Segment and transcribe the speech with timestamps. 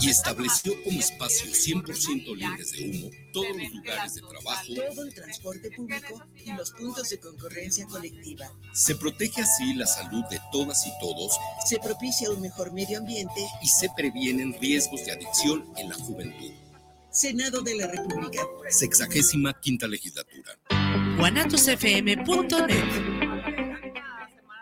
[0.00, 5.14] y estableció como espacios 100% libres de humo todos los lugares de trabajo, todo el
[5.14, 8.50] transporte público y los puntos de concurrencia colectiva.
[8.72, 13.46] Se protege así la salud de todas y todos, se propicia un mejor medio ambiente
[13.62, 16.50] y se previenen riesgos de adicción en la juventud.
[17.10, 18.42] Senado de la República.
[18.68, 20.58] Sexagésima quinta legislatura.
[21.18, 23.27] guanatosfm.net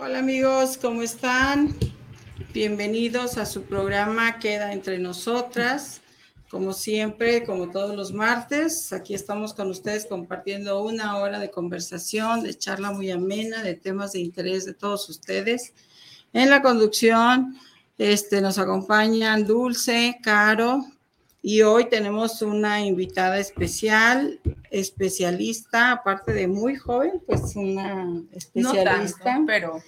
[0.00, 1.74] Hola amigos, ¿cómo están?
[2.54, 6.02] Bienvenidos a su programa Queda entre nosotras.
[6.48, 12.44] Como siempre, como todos los martes, aquí estamos con ustedes compartiendo una hora de conversación,
[12.44, 15.74] de charla muy amena, de temas de interés de todos ustedes.
[16.32, 17.58] En la conducción
[17.98, 20.84] este, nos acompañan Dulce, Caro,
[21.42, 29.38] y hoy tenemos una invitada especial, especialista, aparte de muy joven, pues una especialista.
[29.38, 29.82] No pero.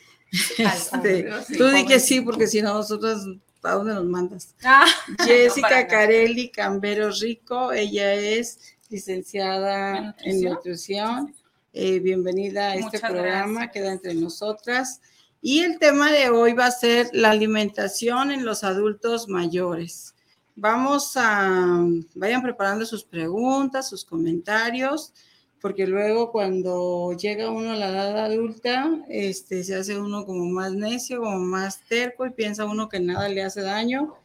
[0.58, 1.28] Este,
[1.58, 3.26] tú di que sí, porque si no, nosotros,
[3.64, 4.54] ¿a dónde nos mandas?
[4.62, 4.86] Ah,
[5.26, 11.34] Jessica Carelli Cambero Rico, ella es licenciada en nutrición.
[11.72, 15.00] Eh, bienvenida a este programa, queda entre nosotras.
[15.42, 20.14] Y el tema de hoy va a ser la alimentación en los adultos mayores.
[20.61, 25.14] Vamos a, vayan preparando sus preguntas, sus comentarios,
[25.58, 30.75] porque luego cuando llega uno a la edad adulta, este, se hace uno como más
[30.75, 34.17] necio, como más terco y piensa uno que nada le hace daño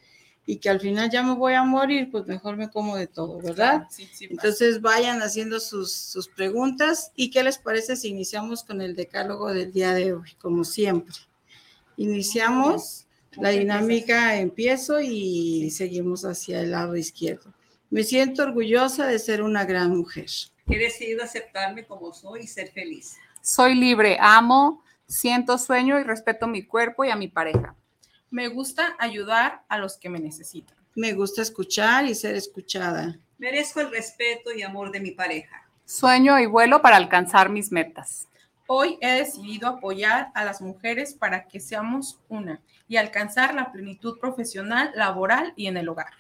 [0.46, 3.40] y que al final ya me voy a morir, pues mejor me como de todo,
[3.40, 3.88] ¿verdad?
[3.90, 8.82] Sí, sí, Entonces vayan haciendo sus, sus preguntas y qué les parece si iniciamos con
[8.82, 11.16] el decálogo del día de hoy, como siempre.
[11.96, 13.05] Iniciamos
[13.38, 17.54] la dinámica empiezo y seguimos hacia el lado izquierdo.
[17.90, 20.28] Me siento orgullosa de ser una gran mujer.
[20.68, 23.16] He decidido aceptarme como soy y ser feliz.
[23.42, 27.76] Soy libre, amo, siento sueño y respeto mi cuerpo y a mi pareja.
[28.32, 30.76] Me gusta ayudar a los que me necesitan.
[30.96, 33.20] Me gusta escuchar y ser escuchada.
[33.38, 35.68] Merezco el respeto y amor de mi pareja.
[35.86, 38.28] Sueño y vuelo para alcanzar mis metas.
[38.68, 44.20] Hoy he decidido apoyar a las mujeres para que seamos una y alcanzar la plenitud
[44.20, 46.14] profesional, laboral y en el hogar.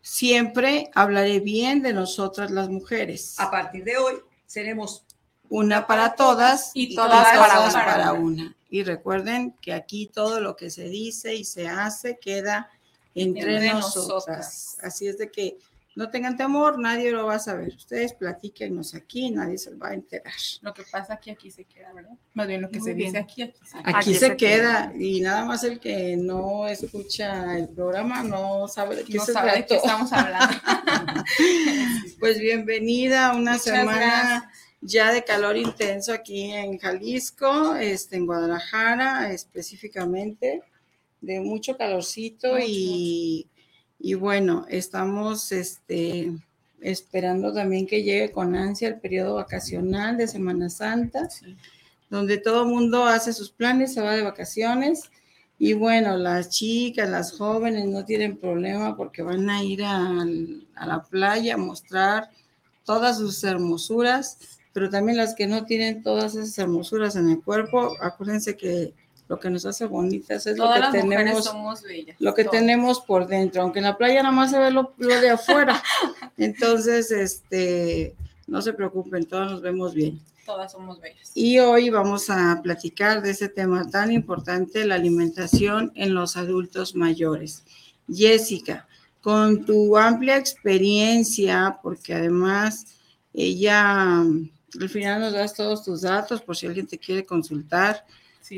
[0.00, 3.38] Siempre hablaré bien de nosotras las mujeres.
[3.38, 4.14] A partir de hoy
[4.46, 5.04] seremos
[5.48, 7.28] una para todas y, todas,
[7.72, 8.56] para, una.
[8.68, 12.70] Y recuerden que aquí todo lo que se dice y se hace queda
[13.14, 14.78] entre, nosotras.
[14.82, 15.58] Así es de que
[15.94, 17.68] no tengan temor, nadie lo va a saber.
[17.68, 20.32] Ustedes platíquenos aquí, nadie se va a enterar.
[20.62, 22.16] Lo que pasa aquí, aquí se queda, ¿verdad?
[22.32, 24.92] Más bien lo que se dice aquí, aquí se, aquí se, queda.
[24.98, 29.76] Y nada más el que no escucha el programa no sabe de qué, sabe qué
[29.76, 30.56] estamos hablando.
[32.20, 39.30] pues bienvenida a una semana ya de calor intenso aquí en Jalisco, este, en Guadalajara
[39.32, 40.62] específicamente,
[41.20, 43.46] de mucho calorcito y...
[44.04, 46.32] Y bueno, estamos este,
[46.80, 51.28] esperando también que llegue con ansia el periodo vacacional de Semana Santa,
[52.10, 55.08] donde todo el mundo hace sus planes, se va de vacaciones.
[55.56, 60.24] Y bueno, las chicas, las jóvenes no tienen problema porque van a ir a,
[60.74, 62.28] a la playa a mostrar
[62.84, 67.92] todas sus hermosuras, pero también las que no tienen todas esas hermosuras en el cuerpo,
[68.00, 68.94] acuérdense que
[69.32, 71.50] lo que nos hace bonitas es lo que tenemos,
[72.18, 75.30] lo que tenemos por dentro, aunque en la playa nada más se ve lo, de
[75.30, 75.82] afuera.
[76.36, 78.14] Entonces, este,
[78.46, 80.20] no se preocupen, todos nos vemos bien.
[80.44, 81.32] Todas somos bellas.
[81.34, 86.94] Y hoy vamos a platicar de ese tema tan importante, la alimentación en los adultos
[86.94, 87.64] mayores.
[88.12, 88.86] Jessica,
[89.22, 92.84] con tu amplia experiencia, porque además
[93.32, 94.26] ella
[94.78, 98.04] al final nos das todos tus datos por si alguien te quiere consultar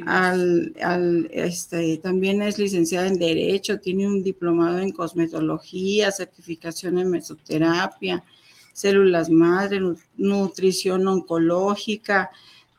[0.06, 8.24] al, este, también es licenciada en Derecho, tiene un diplomado en cosmetología, certificación en mesoterapia,
[8.72, 9.80] células madre,
[10.16, 12.30] nutrición oncológica,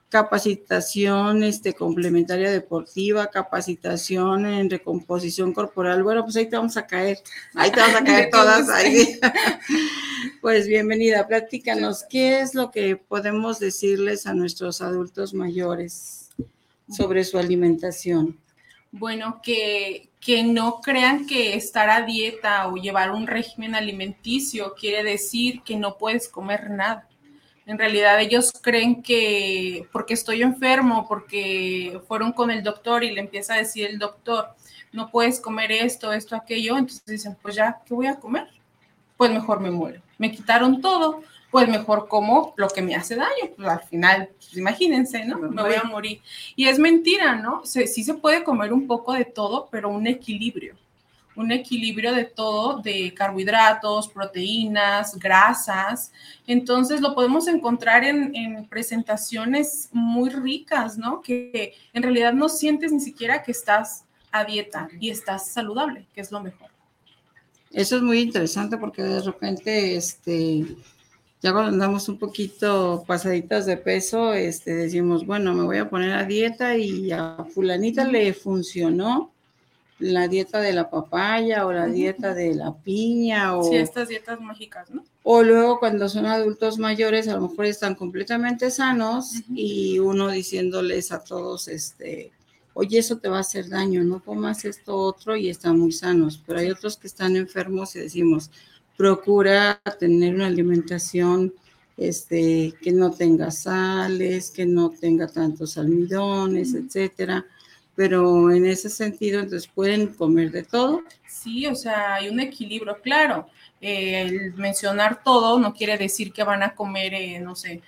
[0.10, 6.04] capacitación este, complementaria deportiva, capacitación en recomposición corporal.
[6.04, 7.20] Bueno, pues ahí te vamos a caer,
[7.54, 8.70] ahí te vamos a caer todas.
[8.70, 9.20] Ahí.
[10.42, 16.26] Pues bienvenida, platícanos, ¿qué es lo que podemos decirles a nuestros adultos mayores
[16.90, 18.40] sobre su alimentación?
[18.92, 25.04] Bueno, que, que no crean que estar a dieta o llevar un régimen alimenticio quiere
[25.04, 27.08] decir que no puedes comer nada
[27.66, 33.22] en realidad ellos creen que porque estoy enfermo, porque fueron con el doctor y le
[33.22, 34.50] empieza a decir el doctor,
[34.92, 38.48] no puedes comer esto, esto, aquello, entonces dicen, pues ya, ¿qué voy a comer?
[39.18, 40.02] Pues mejor me muero.
[40.18, 43.52] Me quitaron todo, pues mejor como lo que me hace daño.
[43.56, 45.38] Pues al final, pues imagínense, ¿no?
[45.38, 46.22] Me voy a morir.
[46.56, 47.62] Y es mentira, ¿no?
[47.66, 50.76] sí se puede comer un poco de todo, pero un equilibrio
[51.36, 56.12] un equilibrio de todo, de carbohidratos, proteínas, grasas.
[56.48, 61.22] Entonces lo podemos encontrar en, presentaciones muy ricas, ¿no?
[61.22, 66.22] Que en realidad no sientes ni siquiera que estás a dieta y estás saludable, que
[66.22, 66.70] es lo mejor.
[67.72, 70.66] Eso es muy interesante porque de repente, este,
[71.46, 76.14] ya cuando andamos un poquito pasaditas de peso, este, decimos, bueno, me voy a poner
[76.14, 79.32] a dieta y a fulanita le funcionó
[80.00, 84.42] la dieta de la papaya o la dieta de la piña o sí, estas dietas
[84.42, 85.04] mágicas, ¿no?
[85.22, 91.12] O luego cuando son adultos mayores a lo mejor están completamente sanos y uno diciéndoles
[91.12, 92.32] a todos este,
[92.74, 96.42] "Oye, eso te va a hacer daño, no comas esto otro" y están muy sanos,
[96.44, 98.50] pero hay otros que están enfermos y decimos,
[98.98, 101.54] "Procura tener una alimentación
[101.98, 107.46] este, que no tenga sales, que no tenga tantos almidones, etcétera."
[107.96, 111.02] pero en ese sentido, entonces pueden comer de todo.
[111.28, 113.48] Sí, o sea, hay un equilibrio, claro.
[113.82, 117.82] Eh, el mencionar todo no quiere decir que van a comer, eh, no sé,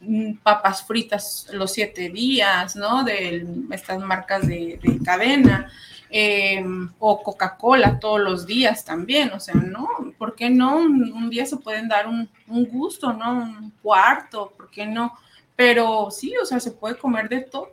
[0.00, 3.02] mm, papas fritas los siete días, ¿no?
[3.02, 5.70] De estas marcas de, cadena.
[6.08, 9.88] Em, o Coca-Cola todos los días también, o sea, no,
[10.18, 10.76] ¿por qué no?
[10.76, 13.32] Un, día se pueden dar un, un, gusto, ¿no?
[13.32, 15.16] Un cuarto, ¿por qué no?
[15.54, 17.70] Pero sí, o sea, se puede comer de todo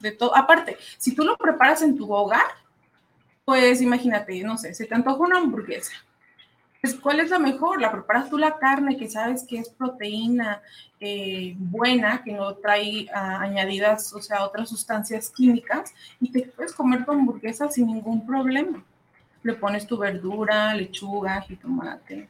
[0.00, 0.36] de todo.
[0.36, 2.46] Aparte, si tú lo preparas en tu hogar,
[3.44, 5.92] pues imagínate, no sé, se te antoja una hamburguesa.
[6.80, 7.80] Pues, ¿Cuál es la mejor?
[7.80, 10.62] La preparas tú la carne, que sabes que es proteína
[11.00, 16.72] eh, buena, que no trae ah, añadidas, o sea, otras sustancias químicas, y te puedes
[16.72, 18.84] comer tu hamburguesa sin ningún problema.
[19.46, 22.28] Le pones tu verdura, lechuga, jitomate,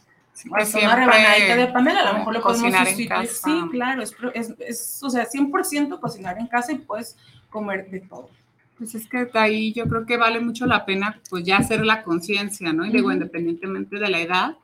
[0.49, 3.29] pues una rebanadita de panela, a lo mejor lo podemos sustituir.
[3.29, 7.17] Sí, claro, es, es, es, o sea, 100% cocinar en casa y puedes
[7.49, 8.29] comer de todo.
[8.77, 12.03] Pues es que ahí yo creo que vale mucho la pena pues ya hacer la
[12.03, 12.85] conciencia, ¿no?
[12.85, 14.57] Y digo, independientemente de la edad,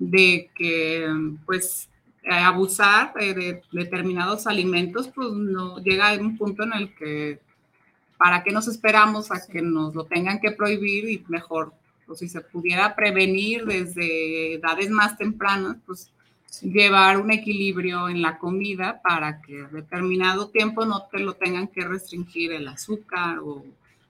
[0.00, 1.06] de que
[1.46, 1.88] pues
[2.24, 7.40] eh, abusar de determinados alimentos, pues no llega a un punto en el que
[8.16, 11.72] para qué nos esperamos a que nos lo tengan que prohibir y mejor,
[12.06, 16.10] pues si se pudiera prevenir desde edades más tempranas, pues
[16.60, 21.82] llevar un equilibrio en la comida para que determinado tiempo no te lo tengan que
[21.82, 23.64] restringir el azúcar o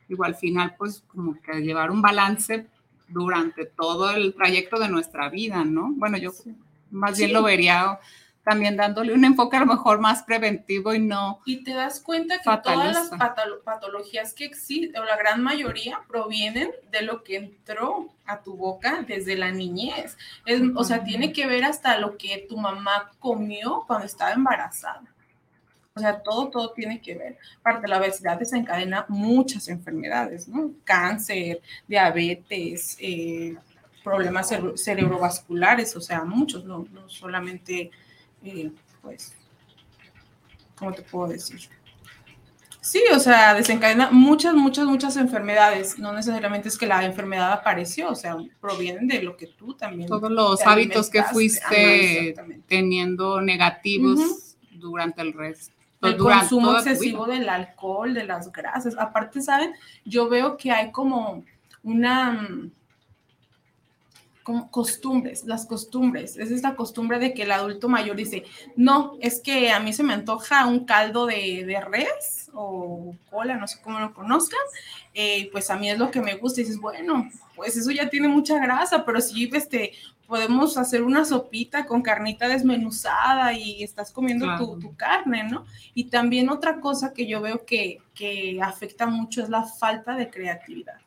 [0.08, 2.66] igual al final pues como que llevar un balance
[3.08, 5.92] durante todo el trayecto de nuestra vida, ¿no?
[5.92, 6.32] Bueno, yo
[6.90, 7.98] más bien lo vería
[8.44, 11.40] también dándole un enfoque a lo mejor más preventivo y no.
[11.44, 13.10] Y te das cuenta que todas las
[13.64, 19.04] patologías que existen, o la gran mayoría, provienen de lo que entró a tu boca
[19.06, 20.16] desde la niñez.
[20.74, 25.02] o sea, tiene que ver hasta lo que tu mamá comió cuando estaba embarazada.
[25.94, 27.38] O sea, todo, todo tiene que ver.
[27.60, 30.72] Aparte, la obesidad desencadena muchas enfermedades, ¿no?
[30.84, 33.56] Cáncer, diabetes, eh,
[34.02, 37.90] problemas cerebrovasculares, o sea, muchos, no, no solamente
[39.00, 39.34] pues,
[40.76, 41.60] ¿cómo te puedo decir?
[42.80, 46.00] Sí, o sea, desencadena muchas, muchas, muchas enfermedades.
[46.00, 50.08] No necesariamente es que la enfermedad apareció, o sea, provienen de lo que tú también.
[50.08, 52.34] Todos los hábitos que fuiste
[52.66, 55.72] teniendo negativos durante el resto.
[56.02, 58.96] El consumo excesivo del alcohol, de las grasas.
[58.98, 59.72] Aparte, ¿saben?
[60.04, 61.44] Yo veo que hay como
[61.84, 62.68] una
[64.42, 66.36] como costumbres, las costumbres.
[66.36, 68.44] Es esta costumbre de que el adulto mayor dice,
[68.76, 73.56] no, es que a mí se me antoja un caldo de, de res o cola,
[73.56, 74.60] no sé cómo lo conozcan,
[75.14, 76.60] eh, pues a mí es lo que me gusta.
[76.60, 79.92] Y dices, bueno, pues eso ya tiene mucha grasa, pero si este,
[80.26, 85.66] podemos hacer una sopita con carnita desmenuzada y estás comiendo tu, tu, carne, ¿no?
[85.94, 90.30] Y también otra cosa que yo veo que, que afecta mucho es la falta de
[90.30, 90.98] creatividad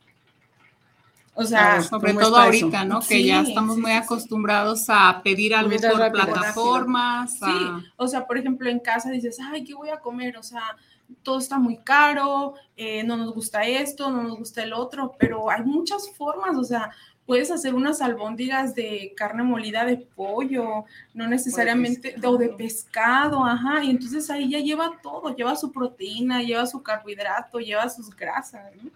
[1.38, 3.02] O sea, sobre todo ahorita, ¿no?
[3.02, 7.38] Que ya estamos muy acostumbrados a pedir algo por plataformas.
[7.40, 10.38] Sí, o sea, por ejemplo, en casa dices, ay, ¿qué voy a comer?
[10.38, 10.78] O sea,
[11.24, 15.52] todo está muy caro, eh, no nos gusta esto, no nos gusta el otro, pero
[15.52, 16.92] hay muchas formas, o sea,
[17.26, 23.84] puedes hacer unas albóndigas de carne molida de pollo, no necesariamente, o de pescado, ajá,
[23.84, 28.72] y entonces ahí ya lleva todo, lleva su proteína, lleva su carbohidrato, lleva sus grasas,
[28.82, 28.90] ¿no?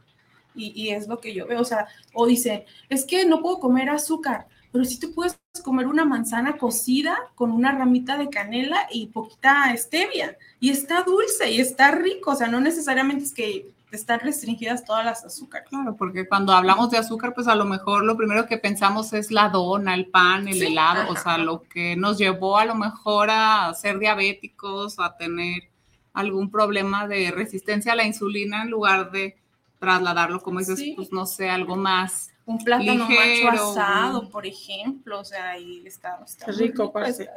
[0.59, 3.89] Y, es lo que yo veo, o sea, o dice, es que no puedo comer
[3.89, 9.07] azúcar, pero sí te puedes comer una manzana cocida con una ramita de canela y
[9.07, 14.19] poquita stevia, y está dulce y está rico, o sea, no necesariamente es que están
[14.19, 15.67] restringidas todas las azúcares.
[15.69, 19.31] Claro, porque cuando hablamos de azúcar, pues a lo mejor lo primero que pensamos es
[19.31, 23.29] la dona, el pan, el helado, o sea, lo que nos llevó a lo mejor
[23.31, 25.69] a ser diabéticos a tener
[26.13, 29.37] algún problema de resistencia a la insulina en lugar de
[29.79, 32.31] trasladarlo, como dices, pues no sé, algo más.
[32.45, 36.19] Un plátano macho asado, por ejemplo, o sea, ahí está.
[36.25, 37.29] está rico, parece.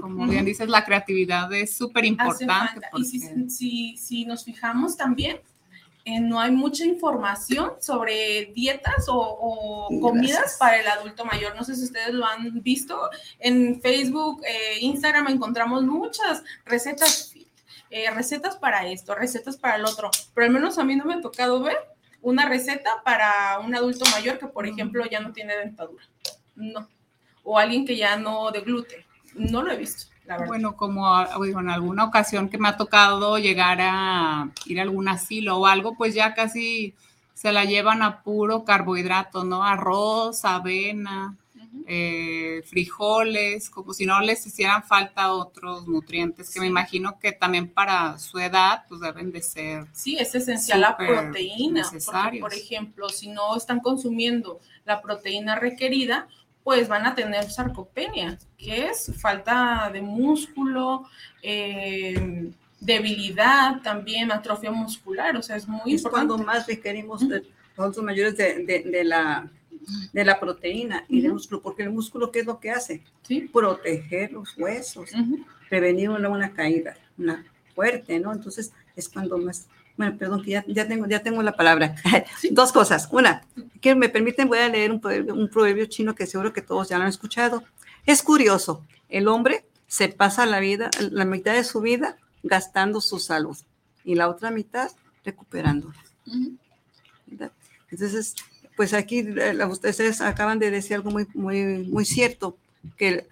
[0.00, 2.86] como bien dices, la creatividad es súper importante.
[2.96, 3.04] Y
[3.50, 5.40] si, si, nos fijamos también,
[6.04, 11.56] eh, no hay mucha información sobre dietas o, comidas para el adulto mayor.
[11.56, 13.10] No sé si ustedes lo han visto.
[13.40, 17.34] En Facebook, eh, Instagram encontramos muchas recetas
[17.92, 21.14] eh, recetas para esto, recetas para el otro, pero al menos a mí no me
[21.14, 21.76] ha tocado ver
[22.22, 26.04] una receta para un adulto mayor que, por ejemplo, ya no tiene dentadura.
[26.54, 26.88] No.
[27.44, 29.04] O alguien que ya no de gluten.
[29.34, 30.10] No lo he visto.
[30.24, 30.48] La verdad.
[30.48, 35.58] Bueno, como en alguna ocasión que me ha tocado llegar a ir a algún asilo
[35.58, 36.94] o algo, pues ya casi
[37.34, 39.64] se la llevan a puro carbohidrato, ¿no?
[39.64, 41.36] Arroz, avena,
[41.86, 47.68] eh, frijoles, como si no les hicieran falta otros nutrientes, que me imagino que también
[47.68, 49.86] para su edad pues deben de ser.
[49.92, 51.82] Sí, es esencial la proteína.
[52.40, 56.28] por ejemplo, si no están consumiendo la proteína requerida,
[56.62, 61.08] pues van a tener sarcopenia, que es falta de músculo,
[61.42, 67.42] eh, debilidad también, atrofia muscular, o sea, es muy es cuando más requerimos de,
[67.76, 69.50] los mayores de la
[70.12, 73.02] de la proteína y del músculo, porque el músculo, ¿qué es lo que hace?
[73.22, 73.42] ¿Sí?
[73.52, 75.10] Proteger los huesos,
[75.68, 78.32] prevenir una, caída, una fuerte, ¿no?
[78.32, 81.96] Entonces es cuando más, bueno, perdón, que ya, ya, tengo, ya tengo la palabra.
[82.50, 83.08] Dos cosas.
[83.10, 83.42] Una,
[83.80, 86.88] que me permiten, voy a leer un proverbio, un proverbio chino que seguro que todos
[86.88, 87.64] ya lo han escuchado.
[88.06, 93.18] Es curioso, el hombre se pasa la vida, la mitad de su vida gastando su
[93.18, 93.56] salud
[94.04, 94.90] y la otra mitad
[95.24, 96.02] recuperándola.
[97.90, 98.34] Entonces,
[98.76, 102.56] pues aquí eh, ustedes acaban de decir algo muy, muy, muy cierto,
[102.96, 103.26] que,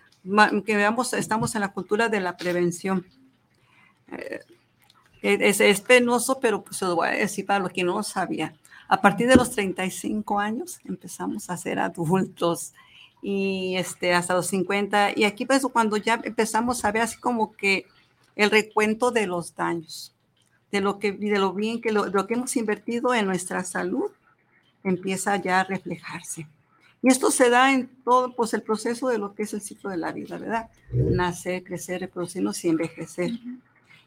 [0.67, 3.07] que veamos, estamos en la cultura de la prevención.
[4.09, 4.41] Eh,
[5.23, 8.55] es, es, penoso, pero pues lo voy a decir para los que no lo sabía.
[8.89, 12.73] A partir de los 35 años empezamos a ser adultos
[13.23, 15.13] y este, hasta los 50.
[15.17, 17.87] Y aquí pues cuando ya empezamos a ver así como que
[18.35, 20.15] el recuento de los daños,
[20.73, 23.65] de lo, que, de lo bien que lo, de lo que hemos invertido en nuestra
[23.65, 24.11] salud
[24.85, 26.47] empieza ya a reflejarse.
[27.03, 29.91] Y esto se da en todo pues, el proceso de lo que es el ciclo
[29.91, 30.71] de la vida, ¿verdad?
[30.93, 33.33] Nacer, crecer, reproducirnos y envejecer.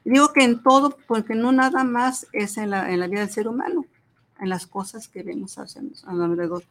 [0.04, 3.32] digo que en todo, porque no nada más es en la, en la vida del
[3.32, 3.86] ser humano,
[4.40, 5.66] en las cosas que vemos a
[6.06, 6.64] alrededor.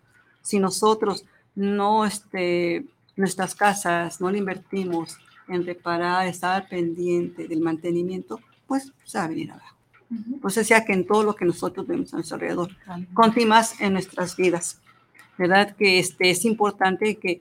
[0.42, 5.18] Si nosotros no, este, nuestras casas, no le invertimos
[5.48, 9.76] en reparar, estar pendiente del mantenimiento, pues se va a venir abajo.
[10.40, 12.70] Pues decía que en todo lo que nosotros vemos a nuestro alrededor,
[13.46, 14.80] más en nuestras vidas,
[15.38, 15.74] ¿verdad?
[15.76, 17.40] Que este, es importante que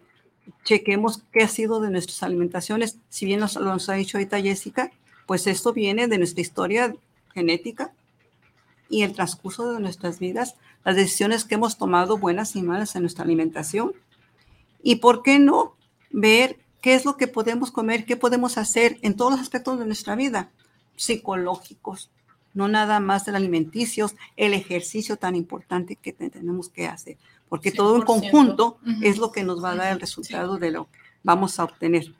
[0.64, 2.98] chequemos qué ha sido de nuestras alimentaciones.
[3.10, 4.92] Si bien nos, nos ha dicho ahorita Jessica,
[5.26, 6.96] pues esto viene de nuestra historia
[7.34, 7.92] genética
[8.90, 13.04] y el transcurso de nuestras vidas, las decisiones que hemos tomado buenas y malas en
[13.04, 13.94] nuestra alimentación.
[14.84, 15.76] Y por qué no
[16.10, 19.86] ver qué es lo que podemos comer, qué podemos hacer en todos los aspectos de
[19.86, 20.52] nuestra vida,
[20.96, 22.10] psicológicos,
[22.54, 27.18] no nada más el alimenticios, el ejercicio tan importante que tenemos que hacer,
[27.50, 30.86] porque todo en conjunto es lo que nos va a dar el resultado de lo
[30.86, 32.14] que vamos a obtener.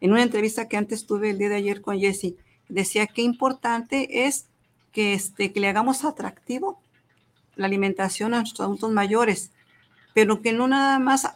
[0.00, 2.34] En una entrevista que antes tuve el día de ayer con Jesse,
[2.68, 4.46] decía que importante es
[4.90, 6.80] que, este, que le hagamos atractivo
[7.54, 9.52] la alimentación a nuestros adultos mayores,
[10.14, 11.26] pero que no nada más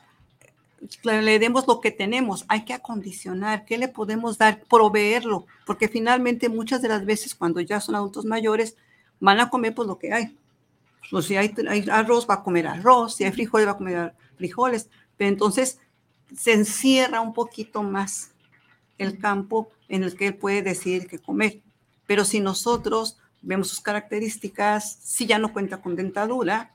[1.03, 4.63] le demos lo que tenemos, hay que acondicionar, ¿qué le podemos dar?
[4.65, 8.77] Proveerlo, porque finalmente muchas de las veces cuando ya son adultos mayores
[9.21, 10.37] van a comer pues lo que hay.
[11.11, 11.55] Pues, si hay,
[11.91, 15.79] arroz, va a comer arroz, si hay frijoles, va a comer frijoles, pero entonces
[16.37, 18.33] se encierra un poquito más
[18.99, 21.61] el campo en el que él puede decidir qué comer.
[22.07, 26.75] Pero si nosotros vemos sus características, si ya no cuenta con dentadura,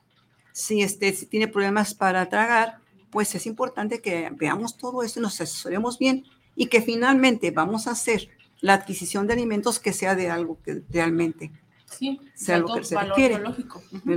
[0.52, 2.78] si, este, si tiene problemas para tragar,
[3.12, 6.24] pues es importante que veamos todo esto y nos asesoremos bien
[6.56, 8.28] y que finalmente vamos a hacer
[8.60, 11.52] la adquisición de alimentos que sea de algo que realmente
[11.86, 13.34] sí, sea algo que se requiere.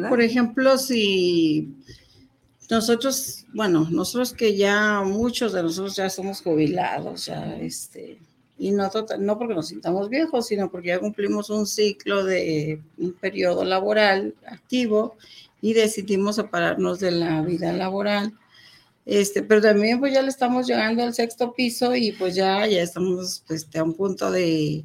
[0.10, 1.75] Por ejemplo, si
[2.70, 8.20] nosotros, bueno, nosotros que ya muchos de nosotros ya somos jubilados, ya este,
[8.58, 12.82] y no, total- no porque nos sintamos viejos, sino porque ya cumplimos un ciclo de
[12.98, 15.16] un periodo laboral activo
[15.62, 18.34] y decidimos separarnos de la vida laboral.
[19.06, 22.82] Este, pero también pues ya le estamos llegando al sexto piso y pues ya, ya
[22.82, 24.84] estamos este, a un punto de,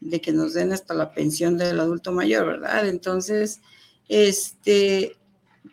[0.00, 2.86] de que nos den hasta la pensión del adulto mayor, ¿verdad?
[2.86, 3.60] Entonces,
[4.08, 5.16] este,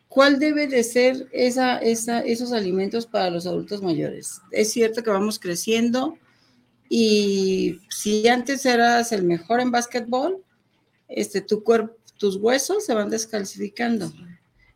[0.08, 4.39] ¿cuál debe de ser esa, esa, esos alimentos para los adultos mayores?
[4.51, 6.18] Es cierto que vamos creciendo
[6.88, 10.44] y si antes eras el mejor en básquetbol,
[11.10, 14.12] este, tu cuerpo, tus huesos se van descalcificando.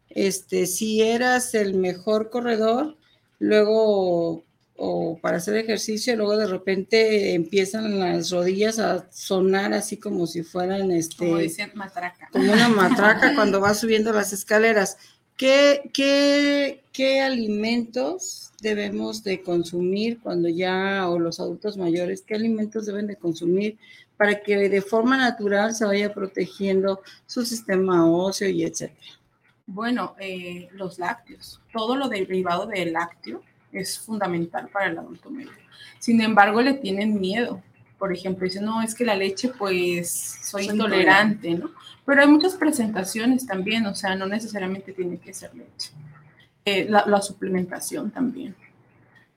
[0.09, 2.97] Este, si eras el mejor corredor,
[3.43, 4.45] luego
[4.75, 10.43] o para hacer ejercicio, luego de repente empiezan las rodillas a sonar así como si
[10.43, 12.29] fueran este Como dicen, matraca.
[12.31, 14.97] como una matraca cuando vas subiendo las escaleras.
[15.37, 22.85] ¿Qué, qué, qué alimentos debemos de consumir cuando ya, o los adultos mayores, qué alimentos
[22.85, 23.77] deben de consumir
[24.17, 29.19] para que de forma natural se vaya protegiendo su sistema óseo y etcétera?
[29.65, 33.41] Bueno, eh, los lácteos, todo lo derivado del lácteo
[33.71, 35.53] es fundamental para el adulto mayor.
[35.99, 37.61] Sin embargo, le tienen miedo.
[37.97, 40.11] Por ejemplo, dicen, no, es que la leche, pues
[40.43, 41.71] soy Soy intolerante, ¿no?
[42.05, 45.91] Pero hay muchas presentaciones también, o sea, no necesariamente tiene que ser leche.
[46.65, 48.55] Eh, la, la suplementación también.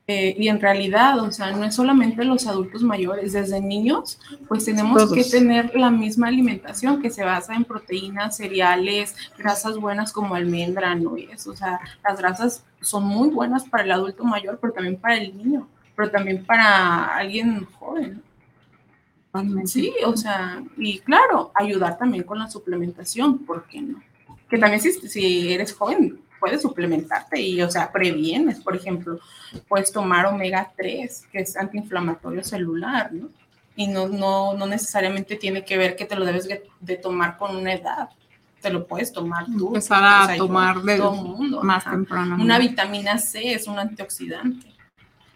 [0.08, 4.64] Eh, y en realidad, o sea, no es solamente los adultos mayores, desde niños, pues
[4.64, 5.14] tenemos Todos.
[5.14, 10.94] que tener la misma alimentación que se basa en proteínas, cereales, grasas buenas como almendra,
[10.94, 15.16] nuez, o sea, las grasas son muy buenas para el adulto mayor, pero también para
[15.16, 18.22] el niño, pero también para alguien joven.
[19.64, 24.00] Sí, o sea, y claro, ayudar también con la suplementación, ¿por qué no?
[24.48, 29.19] Que también si, si eres joven, puedes suplementarte y, o sea, previenes, por ejemplo,
[29.69, 33.28] puedes tomar omega 3, que es antiinflamatorio celular, ¿no?
[33.75, 37.37] Y no, no, no necesariamente tiene que ver que te lo debes de, de tomar
[37.37, 38.08] con una edad,
[38.63, 39.69] te lo puedes tomar tú.
[39.69, 41.91] Empezar a o sea, yo, tomar de todo mundo, más ajá.
[41.97, 42.37] temprano.
[42.41, 44.67] Una vitamina C es un antioxidante,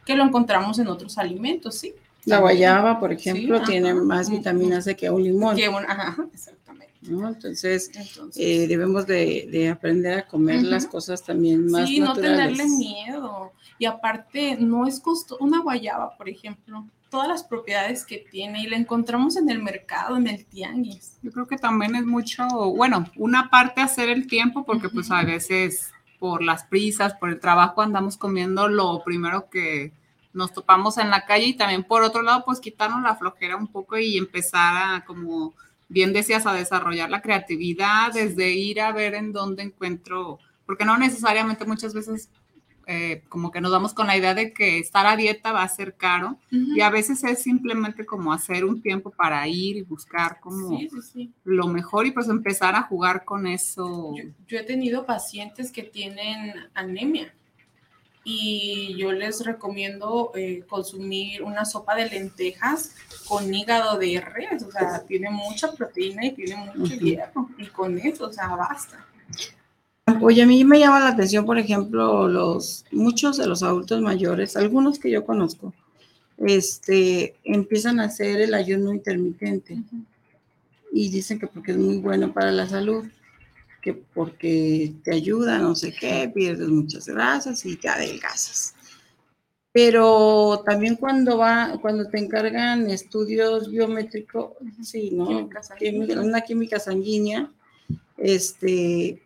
[0.06, 1.94] que lo encontramos en otros alimentos, ¿sí?
[2.24, 5.56] La guayaba, por ejemplo, Sí, tiene más vitamina C que un limón.
[5.56, 6.59] Que un- ajá, exactamente.
[7.02, 7.28] ¿No?
[7.28, 12.14] Entonces, Entonces, eh, debemos de, de aprender a comer las cosas también más sí, no
[12.14, 12.56] naturales.
[12.58, 13.52] tenerle miedo.
[13.78, 15.42] Y aparte, no es costoso.
[15.42, 20.16] Una guayaba, por ejemplo, todas las propiedades que tiene y la encontramos en el mercado,
[20.16, 21.18] en el tianguis.
[21.22, 25.24] Yo creo que también es mucho, bueno, una parte hacer el tiempo, porque pues a
[25.24, 29.92] veces por las prisas, por el trabajo andamos comiendo lo primero que
[30.32, 33.66] nos topamos en la calle y también por otro lado pues quitarnos la flojera un
[33.66, 35.54] poco y empezar a como
[35.90, 40.96] bien decías a desarrollar la creatividad desde ir a ver en dónde encuentro, porque no
[40.96, 42.30] necesariamente muchas veces
[42.86, 45.68] eh, como que nos vamos con la idea de que estar a dieta va a
[45.68, 50.40] ser caro y a veces es simplemente como hacer un tiempo para ir y buscar
[50.40, 51.32] como Sí, sí, sí.
[51.44, 54.12] lo mejor y pues empezar a jugar con eso.
[54.16, 57.32] Yo, yo he tenido pacientes que tienen anemia
[58.24, 62.94] y yo les recomiendo eh, consumir una sopa de lentejas
[63.26, 67.98] con hígado de res, o sea, tiene mucha proteína y tiene mucho hierro y con
[67.98, 69.06] eso, o sea, basta.
[70.20, 74.56] Oye, a mí me llama la atención, por ejemplo, los muchos de los adultos mayores,
[74.56, 75.72] algunos que yo conozco,
[76.38, 79.78] este, empiezan a hacer el ayuno intermitente
[80.92, 83.04] y dicen que porque es muy bueno para la salud,
[83.80, 88.74] que porque te ayuda, no sé qué, pierdes muchas grasas y te adelgazas.
[89.72, 95.48] Pero también cuando va, cuando te encargan estudios biométricos, sí, ¿no?
[95.78, 97.48] Química una química sanguínea,
[98.18, 99.22] este,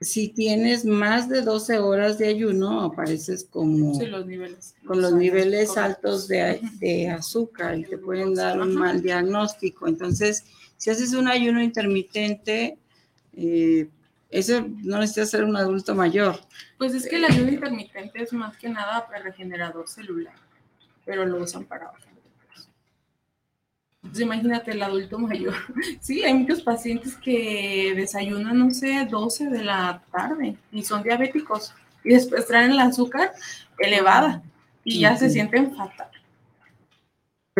[0.00, 4.74] si tienes más de 12 horas de ayuno, apareces como Sí, los niveles.
[4.84, 5.84] con los niveles correctos.
[5.96, 9.86] altos de, de azúcar y te pueden dar un mal diagnóstico.
[9.86, 10.44] Entonces,
[10.78, 12.76] si haces un ayuno intermitente,
[13.36, 13.88] eh,
[14.30, 16.38] eso no necesita ser un adulto mayor.
[16.78, 20.34] Pues es que el ayuno intermitente es más que nada para regenerador celular,
[21.04, 21.90] pero lo usan para.
[24.02, 25.54] Entonces imagínate el adulto mayor.
[26.00, 31.74] Sí, hay muchos pacientes que desayunan, no sé, 12 de la tarde y son diabéticos
[32.04, 33.32] y después traen el azúcar
[33.78, 34.42] elevada
[34.84, 36.09] y ya se sienten fatal.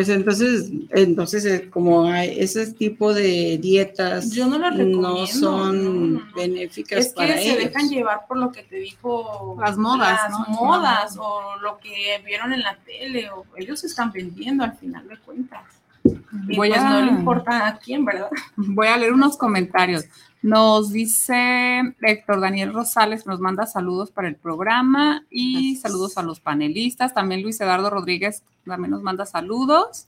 [0.01, 5.27] Pues entonces, entonces eh, como hay ese tipo de dietas Yo no las recomiendo, no
[5.27, 5.83] son
[6.15, 7.57] no, no, benéficas Es que para se ellos.
[7.65, 10.55] dejan llevar por lo que te dijo Las modas, las ¿no?
[10.55, 15.19] modas o lo que vieron en la tele o ellos están vendiendo al final de
[15.19, 15.61] cuentas.
[16.03, 18.29] Y Voy pues a- no le importa a quién, ¿verdad?
[18.55, 20.05] Voy a leer unos comentarios.
[20.41, 26.39] Nos dice Héctor Daniel Rosales, nos manda saludos para el programa y saludos a los
[26.39, 27.13] panelistas.
[27.13, 30.07] También Luis Eduardo Rodríguez también nos manda saludos.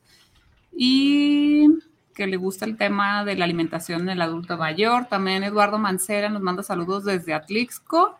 [0.76, 1.68] Y
[2.16, 5.06] que le gusta el tema de la alimentación del adulto mayor.
[5.06, 8.18] También Eduardo Mancera nos manda saludos desde Atlixco,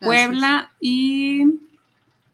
[0.00, 1.42] Puebla, y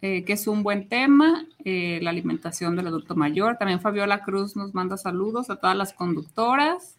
[0.03, 3.57] eh, que es un buen tema, eh, la alimentación del adulto mayor.
[3.57, 6.99] También Fabiola Cruz nos manda saludos a todas las conductoras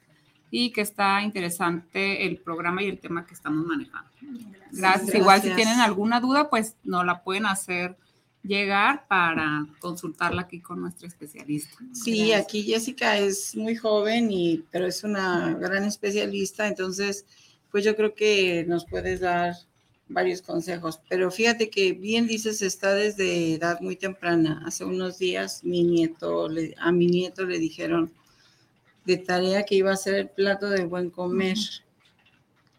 [0.58, 4.10] y que está interesante el programa y el tema que estamos manejando.
[4.72, 5.13] Gracias.
[5.13, 5.56] Igual si Gracias.
[5.56, 7.98] tienen alguna duda, pues nos la pueden hacer
[8.41, 11.78] llegar para consultarla aquí con nuestra especialista.
[11.91, 17.26] Sí, aquí Jessica es muy joven y pero es una gran especialista, entonces
[17.72, 19.56] pues yo creo que nos puedes dar
[20.08, 21.02] varios consejos.
[21.10, 24.62] Pero fíjate que bien dices, está desde edad muy temprana.
[24.65, 28.12] Hace unos días mi nieto le- a mi nieto le dijeron
[29.06, 31.58] de tarea que iba a hacer el plato de buen comer,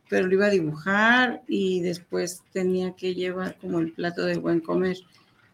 [0.08, 4.60] pero lo iba a dibujar y después tenía que llevar como el plato de buen
[4.60, 4.98] comer.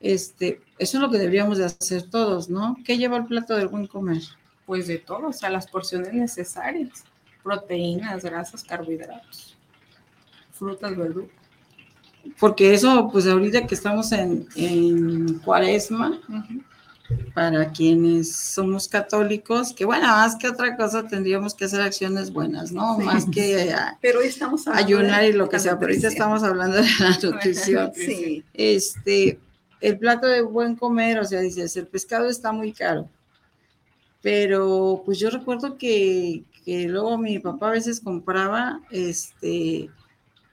[0.01, 2.77] Este, eso es lo que deberíamos de hacer todos, ¿no?
[2.85, 4.23] ¿Qué lleva el plato del buen comer?
[4.67, 7.05] Pues de todo, o sea, las porciones necesarias.
[7.43, 9.57] Proteínas, grasas, carbohidratos,
[10.53, 11.31] frutas, verduras.
[12.39, 16.21] Porque eso, pues ahorita que estamos en, en cuaresma,
[17.35, 22.73] para quienes somos católicos, que bueno, más que otra cosa tendríamos que hacer acciones buenas,
[22.73, 22.97] ¿no?
[22.99, 23.03] Sí.
[23.05, 26.43] Más que a- Pero hoy estamos hablando ayunar y lo que sea, pero ahorita estamos
[26.43, 27.93] hablando de la nutrición.
[27.95, 29.39] Sí, Este,
[29.81, 33.09] el plato de buen comer, o sea, dices, el pescado está muy caro,
[34.21, 39.91] pero pues yo recuerdo que, que luego mi papá a veces compraba este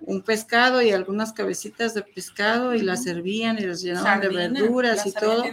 [0.02, 5.06] un pescado y algunas cabecitas de pescado y las servían y las llenaban de verduras
[5.06, 5.44] y todo.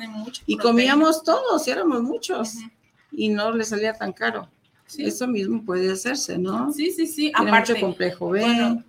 [0.47, 2.55] Y comíamos todos, y éramos muchos,
[3.11, 4.49] y no le salía tan caro.
[4.87, 5.05] Sí.
[5.05, 6.73] Eso mismo puede hacerse, ¿no?
[6.73, 7.33] Sí, sí, sí.
[7.35, 8.41] Tiene Aparte, mucho complejo B.
[8.41, 8.85] bueno,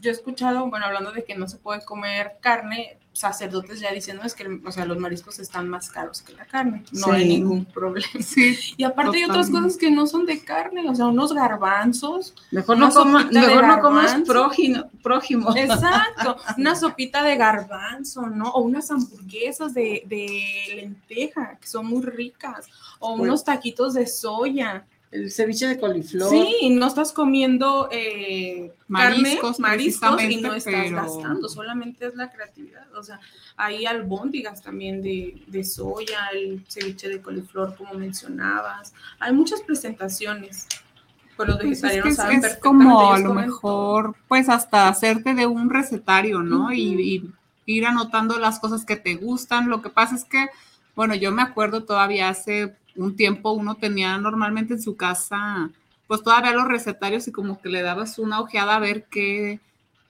[0.00, 4.22] yo he escuchado, bueno, hablando de que no se puede comer carne, sacerdotes ya diciendo
[4.24, 6.82] es que, o sea, los mariscos están más caros que la carne.
[6.92, 7.10] No Sí.
[7.12, 8.06] hay ningún problema.
[8.22, 12.34] Sí, Y aparte hay otras cosas que no son de carne, o sea, unos garbanzos.
[12.50, 14.84] mejor no, coma- mejor no comas prójimo.
[15.02, 15.54] prójimo.
[15.56, 18.50] Exacto, una sopita de garbanzo, ¿no?
[18.50, 22.66] O unas hamburguesas de, de lenteja, que son muy ricas,
[22.98, 24.86] o Pues- unos taquitos de soya.
[25.12, 26.30] El ceviche de coliflor.
[26.30, 32.14] Sí, no estás comiendo eh, Mariscos, carne, mariscos y no estás pero- gastando, solamente es
[32.14, 32.86] la creatividad.
[32.96, 33.20] O sea,
[33.56, 38.94] hay albóndigas también de, de soya, el ceviche de coliflor, como mencionabas.
[39.20, 40.66] Hay muchas presentaciones.
[41.36, 44.88] Pues los Pues es que es, saben es perfectamente, como a lo mejor, pues hasta
[44.88, 46.72] hacerte de un recetario, ¿no?
[46.72, 46.80] Y,
[47.66, 49.68] y ir anotando las cosas que te gustan.
[49.68, 50.46] Lo que pasa es que,
[50.94, 55.70] bueno, yo me acuerdo todavía hace un tiempo uno tenía normalmente en su casa,
[56.06, 59.60] pues todavía los recetarios y como que le dabas una ojeada a ver qué,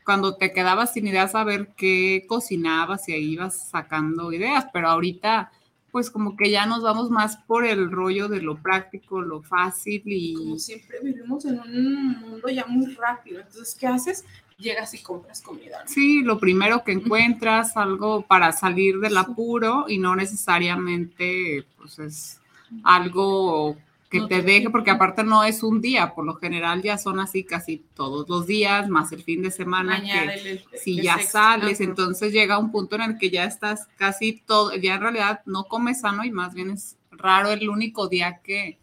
[0.04, 4.88] cuando te quedabas sin ideas, a ver qué cocinabas y ahí ibas sacando ideas, pero
[4.88, 5.52] ahorita
[5.92, 10.02] pues como que ya nos vamos más por el rollo de lo práctico, lo fácil
[10.06, 10.34] y...
[10.34, 13.40] como siempre vivimos en un mundo ya muy rápido.
[13.40, 14.24] Entonces, ¿qué haces?
[14.56, 15.82] Llegas y compras comida.
[15.82, 15.88] ¿no?
[15.88, 22.41] Sí, lo primero que encuentras, algo para salir del apuro y no necesariamente pues es
[22.84, 23.76] algo
[24.10, 27.18] que No te deje, porque aparte no es un día, por lo general ya son
[27.18, 31.14] así casi todos los días, más el fin de semana, que el- si el ya
[31.16, 31.30] sexo.
[31.32, 35.40] sales, entonces llega un punto en el que ya estás casi todo, ya en realidad
[35.46, 38.76] no comes sano y más bien es raro el único día que,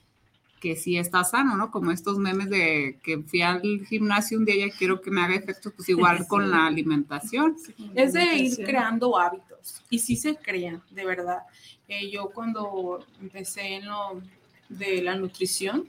[0.60, 1.70] que sí está sano, ¿no?
[1.70, 5.22] Como estos memes de que fui al gimnasio un día y ya quiero que me
[5.22, 6.50] haga efecto, pues igual con Sí.
[6.50, 7.56] la alimentación.
[7.94, 11.44] Es de ir creando hábitos y sí se crean, de verdad.
[11.90, 14.22] Eh, yo cuando empecé en lo
[14.70, 15.88] de la nutrición,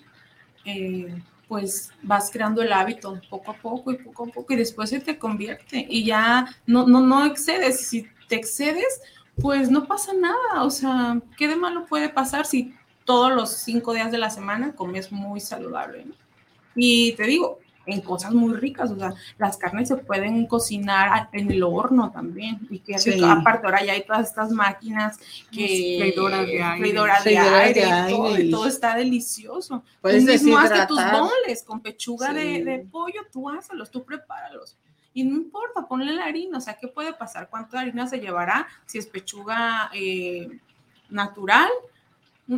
[0.65, 4.89] eh, pues vas creando el hábito poco a poco y poco a poco y después
[4.89, 7.87] se te convierte y ya no, no, no excedes.
[7.87, 9.03] Si te excedes,
[9.43, 10.65] pues no pasa nada.
[10.65, 14.75] O sea, ¿qué de malo puede pasar si todos los cinco días de la semana
[14.75, 16.07] comes muy saludable?
[16.75, 21.51] Y te digo, en cosas muy ricas, o sea, las carnes se pueden cocinar en
[21.51, 22.61] el horno también.
[22.71, 23.21] Y que Sí.
[23.25, 25.19] aparte ahora ya hay todas estas máquinas
[25.51, 26.79] que Freidoras de aire.
[26.79, 29.83] freidoras de aire, de todo, y todo está delicioso.
[30.03, 32.63] Puedes mismo hazte tus boles con pechuga de, Sí.
[32.63, 34.77] de pollo, tú hácelos, tú prepáralos.
[35.13, 37.49] Y no importa, ponle la harina, o sea, ¿qué puede pasar?
[37.51, 40.49] ¿Cuánta harina se llevará si es pechuga eh,
[41.09, 41.69] natural?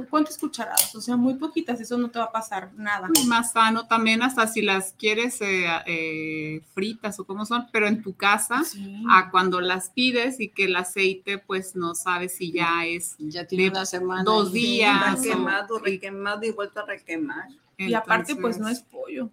[0.08, 0.94] ¿Cuántas cucharadas?
[0.94, 3.10] O sea, muy poquitas, eso no te va a pasar nada.
[3.14, 7.86] Y más sano también, hasta si las quieres eh, eh, fritas o como son, pero
[7.86, 8.62] en tu casa,
[9.10, 13.46] a cuando las pides y que el aceite, pues no sabes si ya es ya
[13.46, 15.20] tiene una semana, dos días.
[15.22, 17.48] Requemado, requemado y vuelto a requemar.
[17.76, 19.28] y aparte, pues no es pollo.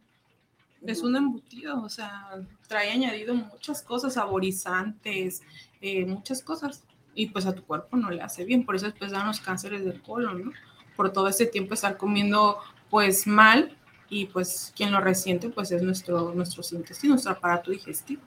[0.85, 2.31] Es un embutido, o sea,
[2.67, 5.41] trae añadido muchas cosas, saborizantes,
[5.81, 9.11] eh, muchas cosas y pues a tu cuerpo no le hace bien, por eso después
[9.11, 10.51] dan los cánceres del colon, ¿no?
[10.95, 12.57] Por todo ese tiempo estar comiendo
[12.89, 13.75] pues mal
[14.09, 18.21] y pues quien lo resiente pues es nuestro, nuestro intestino, nuestro aparato digestivo.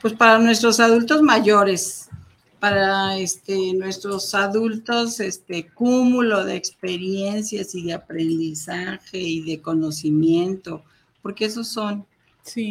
[0.00, 2.08] Pues para nuestros adultos mayores,
[2.58, 10.84] para este, nuestros adultos, este cúmulo de experiencias y de aprendizaje y de conocimiento,
[11.22, 12.06] porque esos son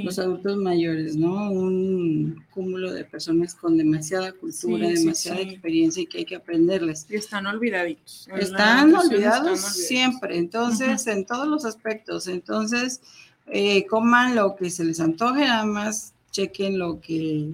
[0.03, 1.49] los adultos mayores, ¿no?
[1.51, 7.05] Un cúmulo de personas con demasiada cultura, demasiada experiencia y que hay que aprenderles.
[7.09, 8.27] Y están olvidaditos.
[8.37, 12.27] Están olvidados siempre, entonces, en todos los aspectos.
[12.27, 13.01] Entonces,
[13.47, 17.49] eh, coman lo que se les antoje, nada más chequen lo que...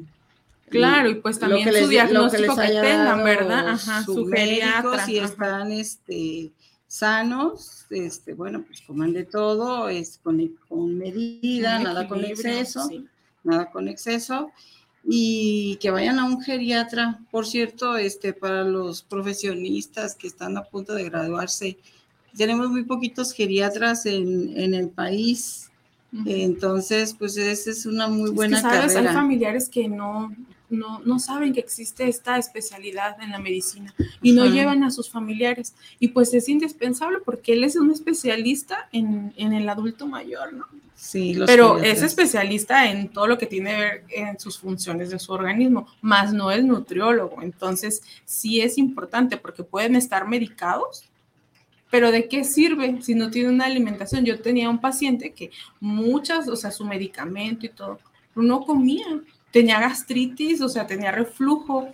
[0.70, 3.70] Claro, y pues también su diagnóstico que, tengan, ¿verdad?
[3.70, 6.52] Ajá, su, médico, si están, este
[6.88, 12.90] sanos, este, bueno, pues coman de todo, es con, con medida, nada con exceso,
[13.44, 14.52] nada con exceso,
[15.04, 17.20] y que vayan a un geriatra.
[17.30, 21.78] Por cierto, este, para los profesionistas que están a punto de graduarse,
[22.36, 25.66] tenemos muy poquitos geriatras en, en el país.
[26.26, 29.10] Entonces, pues esa es una muy buena carrera.
[29.10, 30.34] Hay familiares que no,
[30.70, 35.10] no, no saben que existe esta especialidad en la medicina y no llevan a sus
[35.10, 35.74] familiares.
[36.00, 40.66] Y pues es indispensable porque él es un especialista en, el adulto mayor, ¿no?
[40.96, 45.20] Sí, Pero es especialista en todo lo que tiene que ver en sus funciones de
[45.20, 47.44] su organismo, más no es nutriólogo.
[47.44, 51.06] Entonces, sí es importante porque pueden estar medicados,
[51.92, 54.26] pero ¿de qué sirve si no tiene una alimentación?
[54.26, 58.00] Yo tenía un paciente que muchas, o sea, su medicamento y todo,
[58.36, 59.22] no comía
[59.58, 61.90] tenía gastritis, o sea, tenía reflujo.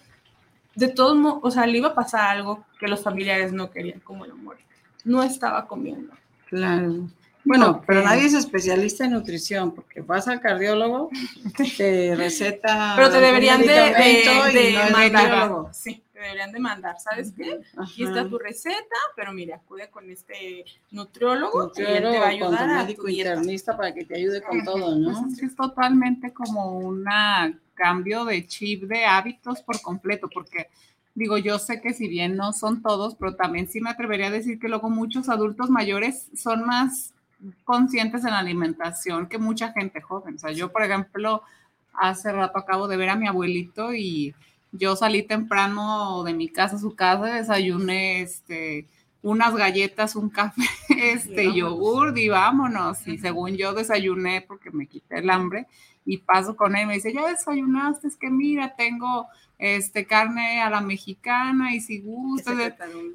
[0.75, 4.01] De todos modos, o sea, le iba a pasar algo que los familiares no querían,
[4.01, 4.57] como el amor.
[5.05, 6.13] No estaba comiendo.
[6.49, 7.07] Claro.
[7.45, 11.09] Bueno, pero nadie es especialista en nutrición, porque vas al cardiólogo,
[11.77, 12.93] te receta.
[12.97, 15.67] Pero te deberían de, de, mandar.
[15.71, 16.99] Sí, deberían de mandar.
[16.99, 17.61] ¿Sabes qué?
[17.77, 22.29] Aquí está tu receta, pero mire, acude con este nutriólogo, y él te va a
[22.29, 22.69] ayudar.
[22.69, 25.23] Tu médico internista para que te ayude con todo, ¿no?
[25.23, 27.05] Pues es totalmente como un
[27.73, 30.69] cambio de chip de hábitos por completo, porque
[31.15, 34.31] digo, yo sé que si bien no son todos, pero también sí me atrevería a
[34.31, 37.13] decir que luego muchos adultos mayores son más
[37.65, 40.35] conscientes en la alimentación que mucha gente joven.
[40.35, 41.43] O sea, yo, por ejemplo,
[41.93, 44.33] hace rato acabo de ver a mi abuelito y
[44.73, 48.87] yo salí temprano de mi casa a su casa, desayuné este,
[49.21, 53.07] unas galletas, un café, este, yogur y vámonos.
[53.07, 55.67] Y según yo desayuné porque me quité el hambre
[56.05, 59.27] y paso con él y me dice, ya desayunaste, es que mira, tengo
[59.65, 62.51] este, carne a la mexicana y si gusta,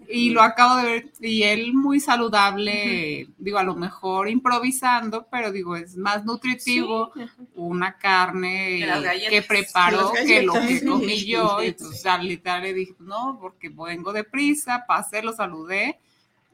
[0.09, 5.53] y lo acabo de ver, y él muy saludable, digo, a lo mejor improvisando, pero
[5.53, 7.13] digo, es más nutritivo
[7.55, 8.83] una carne
[9.29, 14.15] que preparó que lo que comí yo, y pues literal le dije, no, porque vengo
[14.15, 15.99] deprisa, pasé, lo saludé,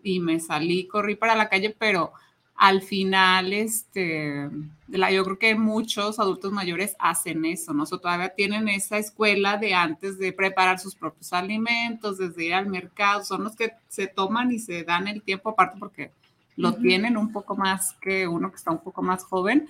[0.02, 2.12] y me salí, corrí para la calle, pero
[2.56, 4.48] al final, este,
[4.88, 7.84] la, yo creo que muchos adultos mayores hacen eso, ¿no?
[7.86, 13.24] todavía tienen esa escuela de antes de preparar sus propios alimentos, desde ir al mercado,
[13.24, 16.12] son los que se toman y se dan el tiempo aparte porque
[16.56, 19.68] lo tienen un poco más que uno que está un poco más joven.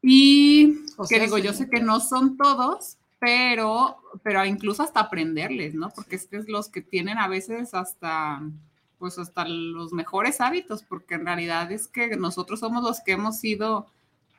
[0.00, 5.90] Y que digo, yo sé que no son todos, pero, pero incluso hasta aprenderles, ¿no?
[5.90, 8.42] Porque es que es los que tienen a veces hasta
[9.04, 13.44] pues hasta los mejores hábitos, porque en realidad es que nosotros somos los que hemos
[13.44, 13.86] ido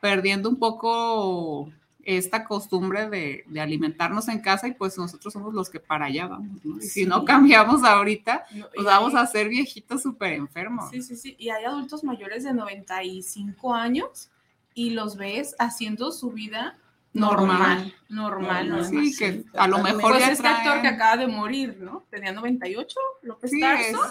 [0.00, 1.70] perdiendo un poco
[2.02, 6.64] esta costumbre de, alimentarnos en casa y pues nosotros somos los que para allá vamos,
[6.64, 6.78] ¿no?
[6.78, 10.90] Y si no cambiamos ahorita, pues vamos a ser viejitos súper enfermos.
[10.90, 11.36] Sí, sí, sí.
[11.38, 14.30] Y hay adultos mayores de 95 años
[14.74, 16.76] y los ves haciendo su vida
[17.12, 18.84] normal, normal, normal.
[18.84, 22.04] Sí, que a lo mejor pues este actor que acaba de morir, ¿no?
[22.10, 23.60] Tenía 98, López sí,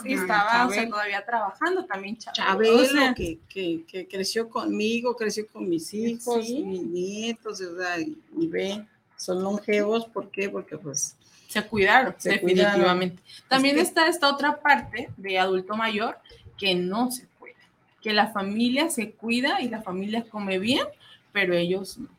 [0.06, 2.86] y estaba todavía trabajando también Chabelo.
[2.86, 8.00] Chabelo, que, que, que, creció conmigo, creció con mis hijos, mis nietos, ¿verdad?
[8.00, 10.50] Y, ve, son longevos, ¿por qué?
[10.50, 11.16] Porque pues...
[11.48, 13.22] Se cuidaron, definitivamente.
[13.48, 16.18] También está esta otra parte de adulto mayor
[16.58, 17.56] que no se cuida,
[18.02, 20.86] que la familia se cuida y la familia come bien,
[21.32, 22.10] pero ellos no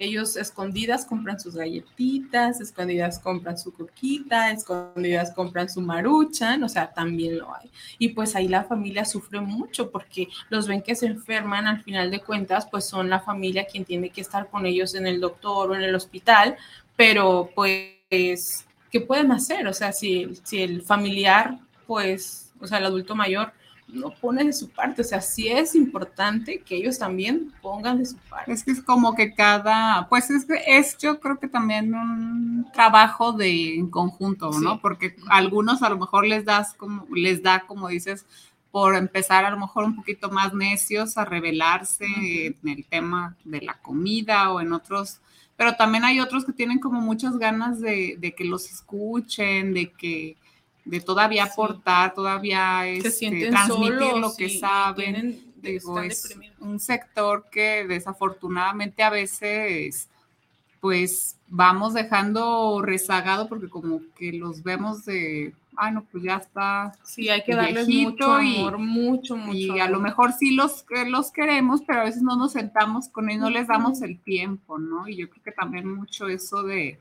[0.00, 6.90] ellos escondidas compran sus galletitas, escondidas compran su coquita, escondidas compran su maruchan, o sea,
[6.90, 7.70] también lo hay.
[7.98, 12.10] Y pues ahí la familia sufre mucho porque los ven que se enferman, al final
[12.10, 15.70] de cuentas, pues son la familia quien tiene que estar con ellos en el doctor
[15.70, 16.56] o en el hospital,
[16.96, 19.66] pero pues, ¿qué pueden hacer?
[19.66, 23.52] O sea, si, si el familiar, pues, o sea, el adulto mayor,
[23.92, 25.02] no pone de su parte.
[25.02, 28.52] O sea, sí es importante que ellos también pongan de su parte.
[28.52, 33.32] Es que es como que cada, pues es, es yo creo que también un trabajo
[33.32, 34.80] de en conjunto, ¿no?
[34.80, 38.26] Porque a algunos a lo mejor les das como, les da, como dices,
[38.70, 43.60] por empezar a lo mejor un poquito más necios a revelarse en el tema de
[43.62, 45.20] la comida o en otros,
[45.56, 49.90] pero también hay otros que tienen como muchas ganas de, de que los escuchen, de
[49.90, 50.36] que
[50.90, 55.52] de todavía aportar, todavía este, transmitir lo que saben.
[55.62, 60.08] Digo, es un sector que desafortunadamente a veces
[60.80, 66.92] pues vamos dejando rezagado porque como que los vemos de, ay no, pues ya está.
[67.04, 69.58] Sí, hay que darles mucho amor, mucho, mucho.
[69.58, 73.28] Y a lo mejor sí los, los queremos, pero a veces no nos sentamos con
[73.30, 75.06] ellos, no les damos el tiempo, ¿no?
[75.06, 76.98] Y yo creo que también mucho eso de,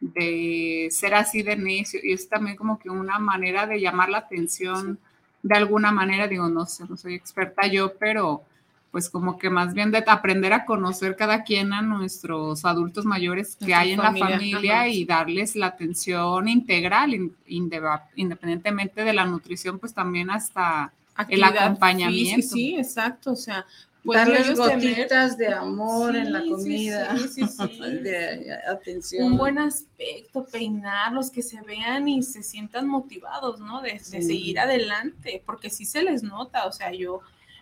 [0.00, 4.18] de ser así de necio y es también como que una manera de llamar la
[4.18, 4.98] atención
[5.42, 8.42] de alguna manera, digo, no sé, no soy experta yo, pero
[8.90, 13.56] pues como que más bien de aprender a conocer cada quien a nuestros adultos mayores
[13.56, 19.92] que hay en la familia y darles la atención integral, independientemente de la nutrición, pues
[19.92, 20.92] también hasta
[21.28, 22.42] el acompañamiento.
[22.42, 23.66] Sí, sí, exacto, o sea,
[24.12, 29.32] darles gotitas de amor en la comida, sí, sí, de atención.
[29.32, 33.82] Un buen aspecto, peinarlos, que se vean y se sientan motivados, ¿no?
[33.82, 37.20] De, de seguir adelante, porque sí se les nota, o sea, yo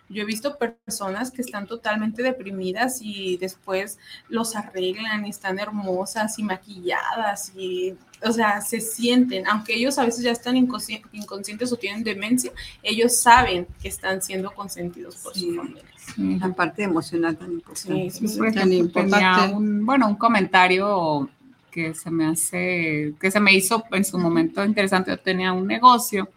[0.09, 3.97] yo he visto personas que están totalmente deprimidas y después
[4.29, 10.05] los arreglan y están hermosas y maquilladas y, o sea, se sienten, aunque ellos a
[10.05, 12.51] veces ya están inconscientes o tienen demencia,
[12.83, 15.94] ellos saben que están siendo consentidos por su familia.
[16.17, 19.53] La parte emocional tan importante.
[19.55, 21.29] bueno, un comentario
[21.71, 25.11] que se me hace, que se me hizo en su momento interesante.
[25.11, 26.29] Yo tenía un negocio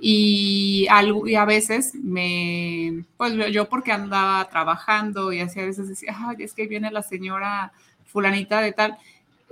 [0.00, 5.88] y, algo, y a veces me, pues yo porque andaba trabajando y así a veces
[5.88, 7.72] decía, ay, es que viene la señora
[8.06, 8.96] fulanita de tal,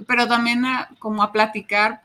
[0.06, 0.64] pero también
[0.98, 2.02] como a platicar,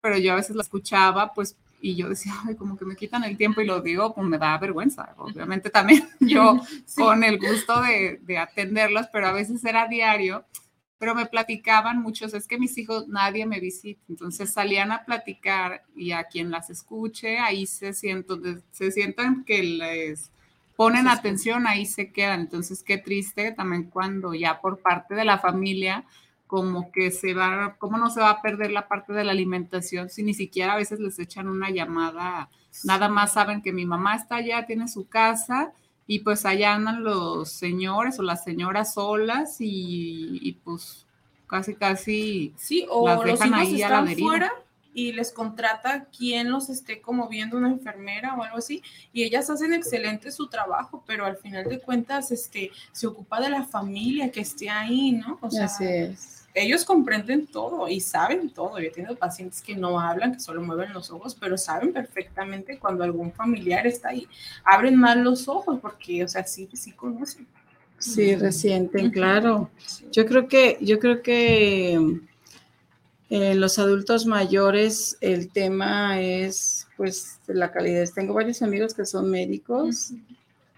[0.00, 3.24] pero yo a veces la escuchaba, pues, y yo decía, ay, como que me quitan
[3.24, 5.14] el tiempo y lo digo, pues me da vergüenza.
[5.18, 6.60] Obviamente también yo
[6.96, 10.44] con el gusto de, de atenderlas, pero a veces era diario
[10.96, 15.82] pero me platicaban muchos, es que mis hijos nadie me visita, entonces salían a platicar
[15.94, 20.30] y a quien las escuche, ahí se sienten, se sientan que les
[20.76, 25.38] ponen atención, ahí se quedan, entonces qué triste también cuando ya por parte de la
[25.38, 26.06] familia,
[26.54, 30.08] como que se va, ¿cómo no se va a perder la parte de la alimentación
[30.08, 32.48] si ni siquiera a veces les echan una llamada?
[32.84, 35.72] Nada más saben que mi mamá está allá, tiene su casa
[36.06, 41.06] y pues allá andan los señores o las señoras solas y, pues
[41.48, 44.52] casi casi sí o las dejan los hijos ahí están fuera
[44.94, 48.80] y les contrata quien los esté como viendo una enfermera o algo así
[49.12, 53.50] y ellas hacen excelente su trabajo pero al final de cuentas este se ocupa de
[53.50, 58.48] la familia que esté ahí no o sea así es ellos comprenden todo y saben
[58.48, 58.78] todo.
[58.78, 63.02] Yo tengo pacientes que no hablan, que solo mueven los ojos, pero saben perfectamente cuando
[63.02, 64.28] algún familiar está ahí.
[64.64, 67.46] Abren más los ojos porque, o sea, sí, sí conocen.
[67.98, 69.70] Sí, recienten, claro.
[70.12, 72.22] Yo creo que, yo creo que en
[73.30, 78.08] eh, los adultos mayores el tema es, pues, la calidad.
[78.14, 80.12] Tengo varios amigos que son médicos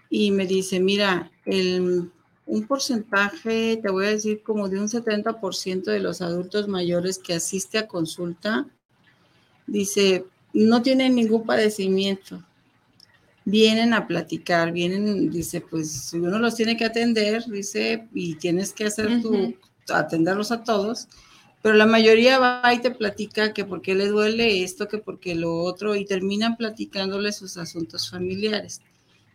[0.09, 2.11] y me dicen, mira, el
[2.47, 7.33] un porcentaje, te voy a decir como de un 70% de los adultos mayores que
[7.33, 8.65] asiste a consulta,
[9.67, 12.43] dice, no tienen ningún padecimiento.
[13.45, 18.85] Vienen a platicar, vienen, dice, pues uno los tiene que atender, dice, y tienes que
[18.85, 19.55] hacer tu,
[19.89, 21.07] atenderlos a todos,
[21.61, 25.35] pero la mayoría va y te platica que por qué le duele esto, que porque
[25.35, 28.81] lo otro, y terminan platicándole sus asuntos familiares.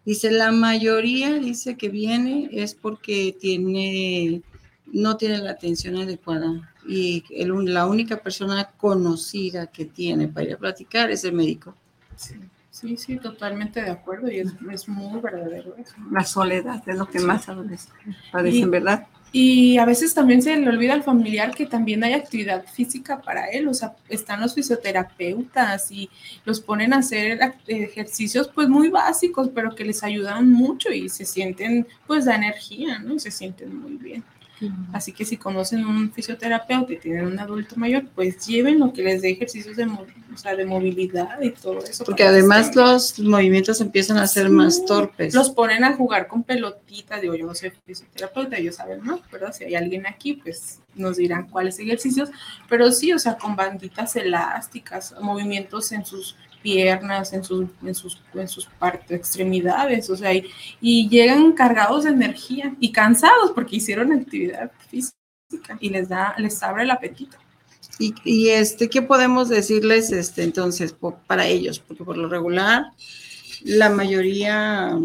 [0.05, 4.43] Dice, la mayoría dice que viene es porque tiene,
[4.87, 10.59] no tiene la atención adecuada y la única persona conocida que tiene para ir a
[10.59, 11.77] platicar es el médico.
[12.17, 15.95] Sí, sí, totalmente de acuerdo y es, muy verdadero eso.
[16.11, 17.47] La soledad es lo que más
[18.33, 19.07] padecen, ¿verdad?
[19.35, 23.47] Y a veces también se le olvida al familiar que también hay actividad física para
[23.47, 26.11] él, o sea, están los fisioterapeutas y
[26.45, 31.25] los ponen a hacer ejercicios pues muy básicos, pero que les ayudan mucho y se
[31.25, 33.19] sienten pues la energía, ¿no?
[33.19, 34.23] Se sienten muy bien.
[34.93, 39.03] Así que si conocen un fisioterapeuta y tienen un adulto mayor, pues lleven lo que
[39.03, 42.05] les dé ejercicios de, o sea, de movilidad y todo eso.
[42.05, 45.35] Porque además los movimientos empiezan a ser más torpes.
[45.35, 49.53] Los ponen a jugar con pelotitas, digo, yo no soy fisioterapeuta, ellos saben más, ¿verdad?
[49.53, 52.31] Si hay alguien aquí, pues nos dirán cuáles ejercicios,
[52.69, 58.21] pero sí, o sea, con banditas elásticas, movimientos en sus piernas, en sus, en sus,
[58.35, 64.13] en sus partes, extremidades, o sea, y, llegan cargados de energía y cansados porque hicieron
[64.13, 65.17] actividad física
[65.81, 67.37] y les da, les abre el apetito.
[67.99, 70.95] Y, y este, ¿qué podemos decirles este, entonces
[71.27, 71.79] para ellos?
[71.79, 72.87] Porque por lo regular,
[73.65, 74.99] la mayoría,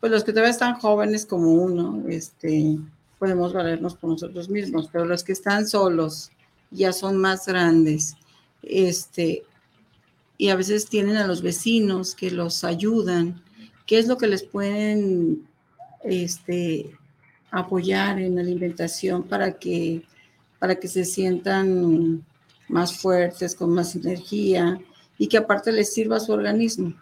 [0.00, 2.78] pues los que todavía están jóvenes como uno, este,
[3.18, 6.30] podemos valernos por nosotros mismos, pero los que están solos
[6.70, 8.14] ya son más grandes,
[8.62, 9.44] este,
[10.38, 13.42] y a veces tienen a los vecinos que los ayudan.
[13.86, 15.48] ¿Qué es lo que les pueden
[16.04, 16.96] este,
[17.50, 20.04] apoyar en la alimentación para que,
[20.60, 22.24] para que se sientan
[22.68, 24.78] más fuertes, con más energía
[25.18, 26.94] y que aparte les sirva a su organismo?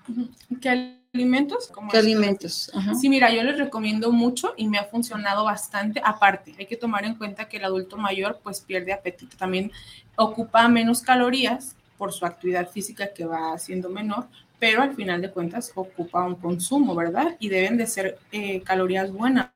[0.58, 1.70] ¿Qué alimentos?
[1.90, 2.70] ¿Qué alimentos?
[2.98, 6.00] Sí, mira, yo les recomiendo mucho y me ha funcionado bastante.
[6.02, 9.36] Aparte, hay que tomar en cuenta que el adulto mayor pues pierde apetito.
[9.36, 9.72] También
[10.16, 14.28] ocupa menos calorías por su actividad física que va siendo menor,
[14.58, 17.36] pero al final de cuentas ocupa un consumo, ¿verdad?
[17.38, 19.50] Y deben de ser eh, calorías buenas,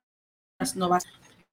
[0.75, 0.91] no.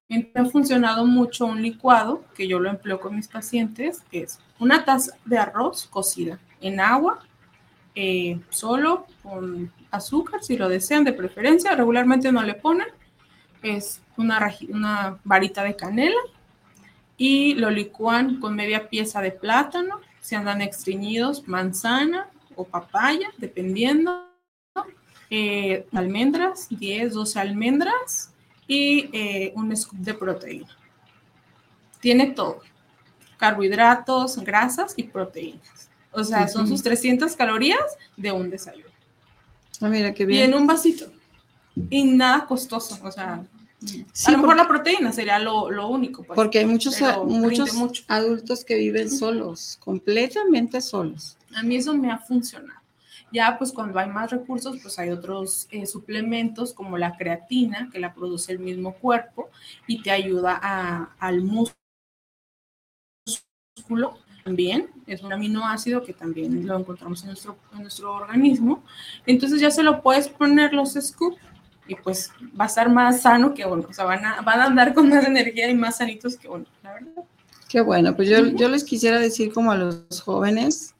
[0.08, 4.84] Me ha funcionado mucho un licuado que yo lo empleo con mis pacientes, es una
[4.84, 7.20] taza de arroz cocida en agua,
[7.94, 12.86] eh, solo con azúcar, si lo desean de preferencia, regularmente no le ponen,
[13.62, 16.20] es una, una varita de canela
[17.16, 24.28] y lo licúan con media pieza de plátano, se andan extriñidos, manzana o papaya, dependiendo.
[25.30, 28.34] Eh, almendras, 10, 12 almendras
[28.66, 30.76] y eh, un scoop de proteína.
[32.00, 32.60] Tiene todo,
[33.38, 35.88] carbohidratos, grasas y proteínas.
[36.12, 38.90] O sea, son sus 300 calorías de un desayuno.
[39.80, 40.40] Ah, mira qué bien.
[40.40, 41.10] Y en un vasito.
[41.88, 43.46] Y nada costoso, o sea,
[44.26, 46.24] a lo mejor la proteína sería lo, lo único.
[46.24, 51.36] Pues, porque hay muchos, muchos adultos que viven solos, completamente solos.
[51.54, 52.78] A mí eso me ha funcionado.
[53.30, 57.98] Ya pues cuando hay más recursos, pues hay otros eh, suplementos como la creatina, que
[57.98, 59.50] la produce el mismo cuerpo
[59.86, 61.76] y te ayuda a, al músculo
[64.44, 68.82] también, es un aminoácido que también lo encontramos en nuestro, en nuestro organismo.
[69.26, 71.36] Entonces ya se lo puedes poner los scoops
[71.88, 74.64] y pues va a estar más sano que uno, o sea, van a, van a
[74.66, 77.24] andar con más energía y más sanitos que uno, la verdad.
[77.68, 80.94] Qué bueno, pues yo, yo les quisiera decir como a los jóvenes,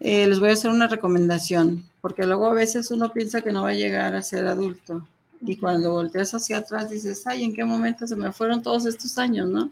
[0.00, 3.62] eh, les voy a hacer una recomendación, porque luego a veces uno piensa que no
[3.62, 5.06] va a llegar a ser adulto
[5.46, 9.18] y cuando volteas hacia atrás dices, ay, ¿en qué momento se me fueron todos estos
[9.18, 9.70] años, no?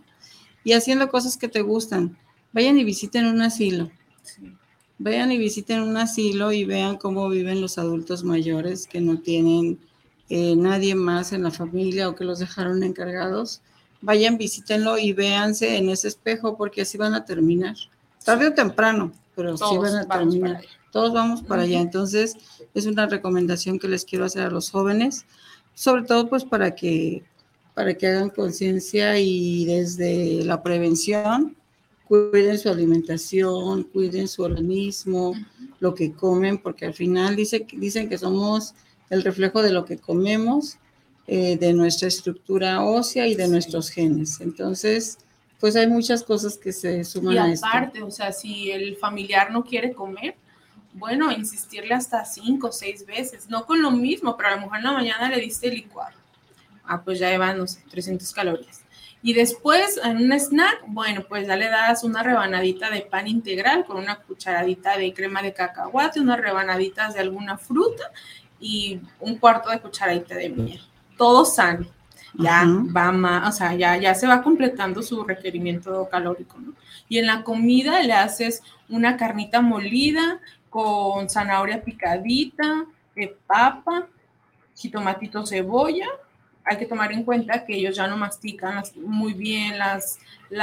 [0.65, 2.17] Y haciendo cosas que te gustan,
[2.53, 3.91] vayan y visiten un asilo.
[4.99, 9.81] Vayan y visiten un asilo y vean cómo viven los adultos mayores que no tienen
[10.29, 13.61] eh, nadie más en la familia o que los dejaron encargados,
[14.01, 17.77] vayan, visítenlo y véanse en ese espejo porque así van a terminar.
[18.25, 20.63] Tarde o temprano, pero sí van a terminar.
[20.91, 21.81] Todos vamos para allá.
[21.81, 22.37] Entonces,
[22.75, 25.25] es una recomendación que les quiero hacer a los jóvenes,
[25.75, 27.25] sobre todo pues para que,
[27.75, 31.57] para que hagan conciencia y desde la prevención
[32.13, 35.35] cuiden su alimentación, cuiden su organismo,
[35.81, 38.75] lo que comen, porque al final dice, dicen que somos
[39.13, 40.79] el reflejo de lo que comemos,
[41.27, 44.41] eh, de nuestra estructura ósea y de nuestros genes.
[44.41, 45.19] Entonces,
[45.61, 47.67] pues hay muchas cosas que se suman a esto.
[47.67, 50.35] Y aparte, o sea, si el familiar no quiere comer,
[50.95, 54.79] bueno, insistirle hasta cinco o seis veces, no con lo mismo, pero a lo mejor
[54.79, 56.17] en la mañana le diste licuado.
[56.83, 58.81] Ah, pues ya llevan, no sé, 300 calorías.
[59.23, 63.85] Y después, en un snack, bueno, pues ya le das una rebanadita de pan integral
[63.85, 68.11] con una cucharadita de crema de cacahuate, unas rebanaditas de alguna fruta
[68.63, 70.81] y un cuarto de cucharadita de miel.
[71.19, 71.87] Todo sano.
[72.35, 72.65] Ya
[72.97, 76.73] va más, o sea, ya, ya se va completando su requerimiento calórico, ¿no?
[77.07, 80.41] Y en la comida le haces una carnita molida
[80.71, 84.07] con zanahoria picadita, de papa,
[84.75, 86.09] jitomatito, cebolla.
[86.65, 90.19] Hay que tomar en cuenta que ellos ya no mastican muy bien, las,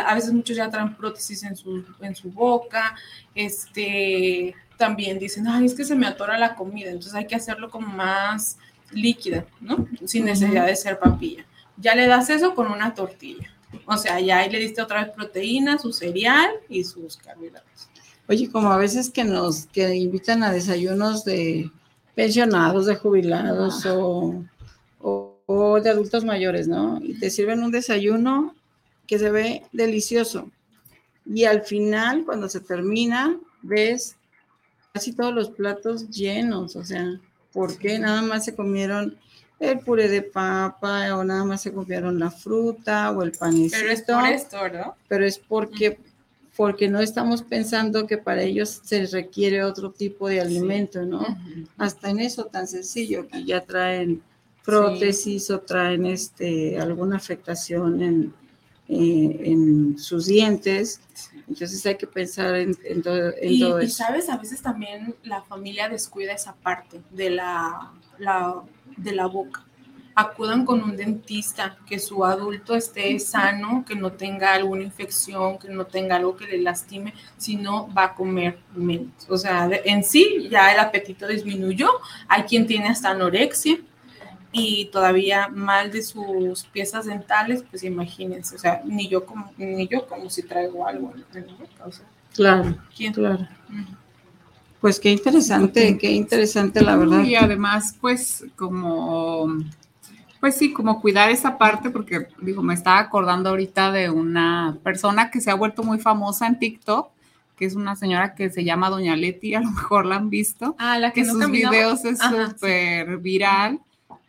[0.06, 2.96] a veces muchos ya traen prótesis en su, en su boca,
[3.36, 7.70] este, también dicen, ay, es que se me atora la comida, entonces hay que hacerlo
[7.70, 8.58] como más
[8.92, 9.88] líquida, ¿no?
[10.06, 11.46] Sin necesidad de ser papilla.
[11.78, 13.52] Ya le das eso con una tortilla.
[13.86, 17.90] O sea, ya ahí le diste otra vez proteína, su cereal y sus carbohidratos.
[18.28, 21.72] Oye, como a veces que nos que invitan a desayunos de
[22.16, 24.44] pensionados, de jubilados o,
[25.52, 27.00] o de adultos mayores, ¿no?
[27.02, 28.54] Y te sirven un desayuno
[29.08, 30.52] que se ve delicioso.
[31.26, 34.16] Y al final, cuando se termina, ves
[34.94, 37.20] casi todos los platos llenos, o sea,
[37.52, 39.18] ¿por qué nada más se comieron
[39.60, 43.78] el puré de papa o nada más se comieron la fruta o el panecito?
[43.80, 44.96] Pero es por esto, ¿no?
[45.08, 45.98] Pero es porque,
[46.56, 51.26] porque no estamos pensando que para ellos se requiere otro tipo de alimento, ¿no?
[51.80, 54.22] Hasta en eso tan sencillo, que ya traen
[54.70, 58.34] prótesis o traen este, alguna afectación en,
[58.88, 61.02] eh, en sus dientes.
[61.48, 63.98] Entonces hay que pensar en, todo, y, todo y eso.
[63.98, 68.62] sabes, a veces también la familia descuida esa parte de la, la,
[68.98, 69.66] de la boca.
[70.16, 75.70] Acudan con un dentista, que su adulto esté sano, que no tenga alguna infección, que
[75.70, 79.14] no tenga algo que le lastime, si no va a comer menos.
[79.30, 81.90] O sea, de- en sí ya el apetito disminuyó.
[82.28, 83.78] Hay quien tiene hasta anorexia
[84.52, 89.88] y todavía mal de sus piezas dentales, pues imagínense, o sea, ni yo como, ni
[89.88, 93.14] yo como si traigo algo en la boca, o sea, Claro, ¿quién?
[93.14, 93.48] claro.
[94.82, 97.24] Pues qué interesante, qué interesante la verdad.
[97.24, 99.48] Y además, pues, como,
[100.40, 105.32] pues sí, como cuidar esa parte, porque digo, me estaba acordando ahorita de una persona
[105.32, 107.10] que se ha vuelto muy famosa en TikTok,
[107.58, 110.76] que es una señora que se llama Doña Leti, a lo mejor la han visto,
[110.80, 111.72] Ah, la que, que no sus caminaba.
[111.76, 112.26] videos es sí.
[112.52, 113.82] súper viral,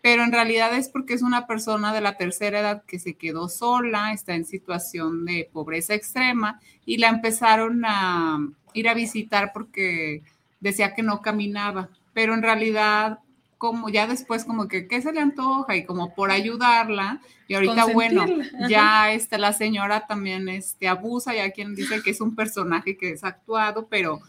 [0.03, 3.49] pero en realidad es porque es una persona de la tercera edad que se quedó
[3.49, 8.39] sola, está en situación de pobreza extrema y la empezaron a
[8.73, 10.23] ir a visitar porque
[10.61, 13.19] decía que no caminaba, pero en realidad
[13.61, 17.85] como ya después como que qué se le antoja y como por ayudarla y ahorita
[17.93, 18.25] bueno
[18.71, 23.11] ya este la señora también este abusa ya quien dice que es un personaje que
[23.11, 24.21] es actuado pero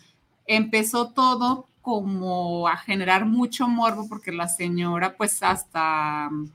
[0.47, 6.49] empezó todo como a generar mucho morbo porque la señora pues hasta mm,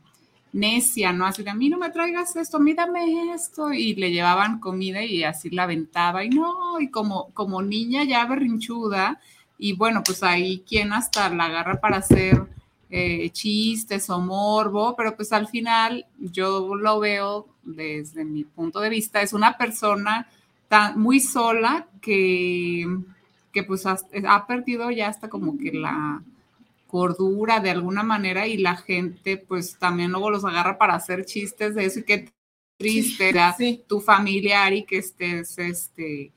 [0.52, 1.26] necia, ¿no?
[1.26, 4.58] Así de, a mí no me traigas esto, a mí dame esto, y le llevaban
[4.58, 9.20] comida y así la aventaba, y no, y como, como niña ya berrinchuda,
[9.58, 12.42] y bueno, pues ahí quien hasta la agarra para hacer
[12.90, 18.88] eh, chistes o morbo, pero pues al final yo lo veo desde mi punto de
[18.88, 20.28] vista, es una persona
[20.68, 22.86] tan, muy sola que,
[23.56, 26.22] que pues ha perdido ya hasta como que la
[26.88, 31.74] cordura de alguna manera y la gente pues también luego los agarra para hacer chistes
[31.74, 32.30] de eso y qué
[32.78, 33.82] triste Sí.
[33.88, 36.30] tu familiar y que estés este,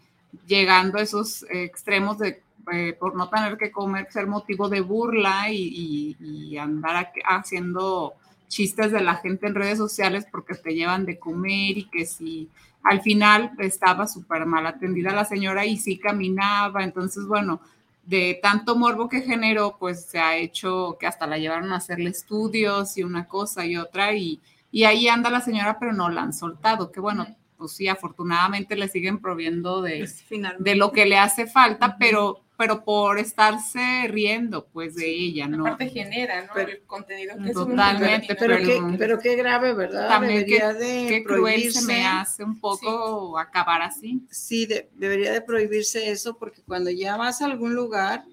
[0.47, 2.41] llegando a esos extremos de
[2.71, 7.19] eh, por no tener que comer, ser motivo de burla y, y- y andar aquí
[7.25, 8.13] haciendo
[8.47, 12.47] chistes de la gente en redes sociales porque te llevan de comer y que si
[12.83, 17.61] al final estaba súper mal atendida la señora y sí caminaba, entonces bueno,
[18.05, 22.09] de tanto morbo que generó, pues se ha hecho que hasta la llevaron a hacerle
[22.09, 24.39] estudios y una cosa y otra y,
[24.71, 27.27] y ahí anda la señora, pero no la han soltado, que bueno,
[27.57, 30.23] pues sí, afortunadamente le siguen proviendo de, Pues,
[30.59, 33.79] de lo que le hace falta, pero, pero por estarse
[34.09, 35.65] riendo, pues, de ella, ¿no?
[35.65, 36.51] Aparte genera, ¿no?
[36.53, 40.09] Pero- el contenido que es Totalmente, Pero, pero- qué, pero qué grave, ¿verdad?
[40.09, 41.85] También qué- debería de Qué cruel se prohibirse.
[41.87, 44.21] me hace un poco acabar así.
[44.29, 48.25] Sí, de- debería de prohibirse eso porque cuando ya vas a algún lugar,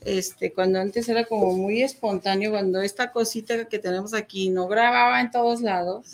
[0.00, 5.20] este, cuando antes era como muy espontáneo, cuando esta cosita que tenemos aquí no grababa
[5.20, 6.10] en todos lados,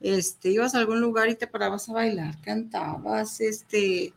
[0.00, 4.14] este, ibas a algún lugar y te parabas a bailar, cantabas, este,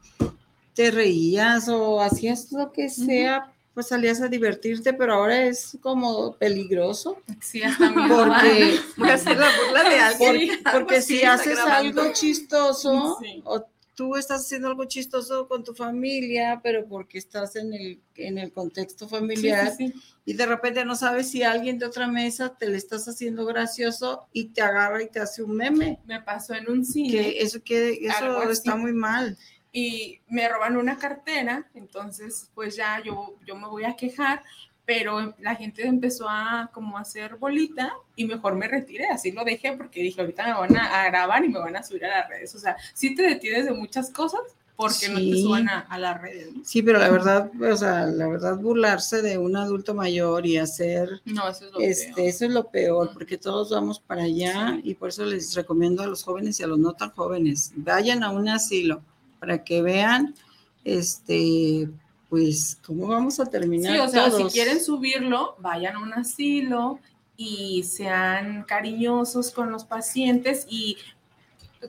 [0.78, 6.34] te reías o hacías lo que sea, pues salías a divertirte, pero ahora es como
[6.38, 10.64] peligroso Sí, hasta mi porque Voy a hacer la burla de alguien.
[10.64, 12.02] por- porque Sí, si haces grabando.
[12.04, 13.42] algo chistoso Sí.
[13.46, 13.66] o
[13.96, 18.52] tú estás haciendo algo chistoso con tu familia, pero porque estás en el, en el
[18.52, 20.02] contexto familiar Sí, sí, sí.
[20.26, 24.28] y de repente no sabes si alguien de otra mesa te le estás haciendo gracioso
[24.34, 25.98] y te agarra y te hace un meme.
[26.06, 27.10] Me pasó en un cine.
[27.12, 29.36] Que eso que eso está muy mal.
[29.72, 34.44] Y me roban una cartera, entonces pues ya yo, yo me voy a quejar,
[34.86, 39.44] pero la gente empezó a como a hacer bolita y mejor me retiré, así lo
[39.44, 42.20] dejé porque dije, ahorita me van a, a grabar y me van a subir a
[42.20, 44.40] las redes, o sea, sí te detienes de muchas cosas
[44.78, 45.42] porque no te Sí.
[45.42, 46.54] suban a, a las redes.
[46.54, 46.64] ¿no?
[46.64, 51.20] Sí, pero la verdad, o sea, la verdad burlarse de un adulto mayor y hacer
[51.26, 52.28] No, eso es lo Este, peor.
[52.30, 56.08] eso es lo peor, porque todos vamos para allá y por eso les recomiendo a
[56.08, 59.02] los jóvenes y a los no tan jóvenes, vayan a un asilo
[59.40, 60.36] para que vean,
[60.84, 61.90] este,
[62.30, 63.94] pues, cómo vamos a terminar.
[63.94, 64.52] Sí, o sea, todos.
[64.52, 67.00] si quieren subirlo, vayan a un asilo
[67.36, 70.98] y sean cariñosos con los pacientes y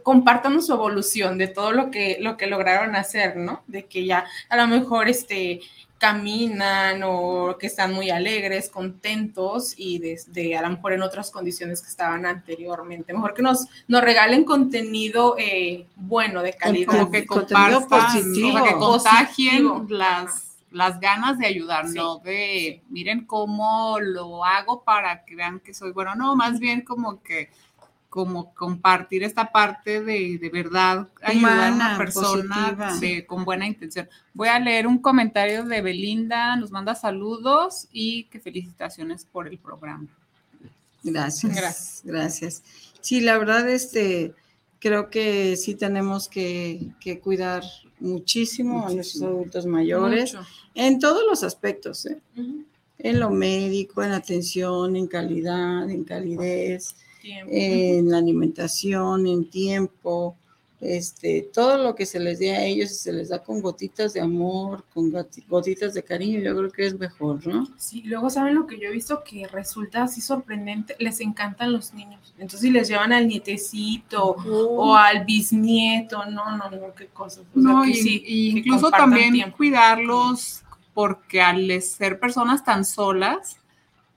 [0.02, 3.62] compartan su evolución de todo lo que, lo que lograron hacer, ¿no?
[3.66, 5.60] De que ya a lo mejor este,
[5.98, 11.82] caminan o que están muy alegres, contentos y desde a lo mejor en otras condiciones
[11.82, 13.12] que estaban anteriormente.
[13.12, 16.92] Mejor que nos, nos regalen contenido eh, bueno, de calidad.
[16.92, 23.98] Como que compartan, positivo, que contagien las, las ganas de ayudar, no de miren cómo
[24.00, 27.50] lo hago para que vean que soy bueno, no, más bien como que
[28.08, 34.08] como compartir esta parte de, de verdad ayudar a una persona de, con buena intención.
[34.32, 39.58] Voy a leer un comentario de Belinda, nos manda saludos y que felicitaciones por el
[39.58, 40.06] programa.
[41.02, 42.02] Gracias, gracias.
[42.04, 42.62] gracias.
[43.00, 44.34] Sí, la verdad, este,
[44.78, 47.62] creo que sí tenemos que, que cuidar
[48.00, 50.34] muchísimo, a nuestros adultos mayores
[50.74, 52.18] en todos los aspectos, ¿eh?
[52.98, 60.36] en lo médico, en atención, en calidad, en calidez en la alimentación, en tiempo,
[60.80, 64.20] este, todo lo que se les dé a ellos, se les da con gotitas de
[64.20, 65.12] amor, con
[65.48, 67.68] gotitas de cariño, yo creo que es mejor, ¿no?
[67.78, 71.94] Sí, luego saben lo que yo he visto que resulta así sorprendente, les encantan los
[71.94, 77.44] niños, entonces les llevan al nietecito o al bisnieto, no, no, no, qué cosas.
[77.54, 80.62] no, y, incluso también cuidarlos
[80.94, 83.58] porque al ser personas tan solas,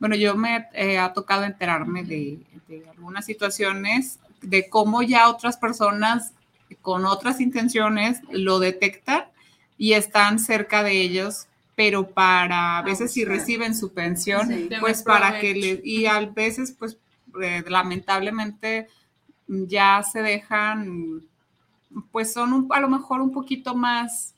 [0.02, 2.40] bueno, yo me eh, ha tocado enterarme de,
[2.90, 6.34] algunas situaciones de cómo ya otras personas
[6.82, 9.26] con otras intenciones lo detectan
[9.78, 11.46] y están cerca de ellos,
[11.76, 14.50] pero para a veces si reciben su pensión,
[14.80, 16.98] pues para que le, y a veces pues
[17.40, 18.88] eh, lamentablemente
[19.48, 21.22] ya se dejan,
[22.12, 24.34] pues son a lo mejor un poquito más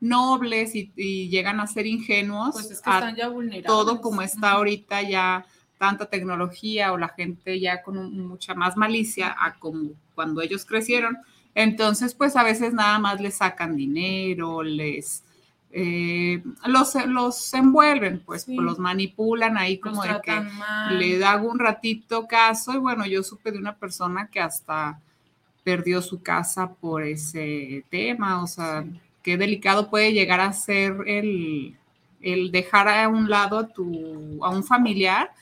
[0.00, 2.52] nobles y, llegan a ser ingenuos.
[2.52, 3.66] Pues es que están ya vulnerables.
[3.66, 5.46] Todo como está ahorita ya
[5.78, 11.16] tanta tecnología o la gente ya con mucha más malicia a como cuando ellos crecieron.
[11.54, 15.24] Entonces, pues a veces nada más les sacan dinero, les
[15.72, 20.32] eh, los, los envuelven, pues los manipulan ahí como de que
[20.90, 25.00] le hago un ratito caso y bueno, yo supe de una persona que hasta
[25.62, 28.84] perdió su casa por ese tema, o sea,
[29.22, 31.76] qué delicado puede llegar a ser el,
[32.50, 35.32] dejar a un lado a, tu, a un familiar.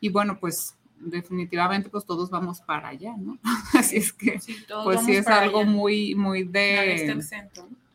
[0.00, 3.38] Y bueno, pues definitivamente pues todos vamos para allá, ¿no?
[3.74, 4.38] Así es que
[4.84, 7.22] pues sí es algo muy, muy de,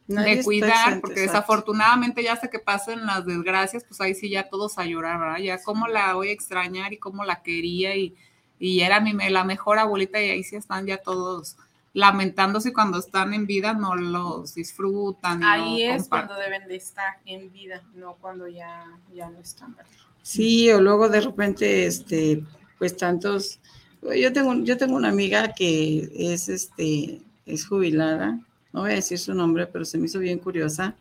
[0.07, 4.77] de cuidar, porque desafortunadamente ya hasta que pasen las desgracias, pues ahí sí ya todos
[4.77, 5.37] a llorar, ¿verdad?
[5.37, 8.15] Ya cómo la voy a extrañar y cómo la quería y,
[8.59, 11.57] y era mi, la mejor abuelita y ahí sí están ya todos
[11.95, 15.41] lamentándose cuando están en vida, no los disfrutan.
[15.43, 19.73] Ahí es cuando deben de estar en vida, no cuando ya, ya no están.
[20.21, 22.43] Sí, o luego de repente, este,
[22.77, 23.59] pues tantos,
[24.01, 28.41] yo tengo, yo tengo una amiga que es, este, es jubilada,
[28.73, 30.95] no voy a decir su nombre, pero se me hizo bien curiosa,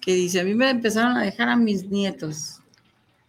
[0.00, 2.61] que dice, a mí me empezaron a dejar a mis nietos,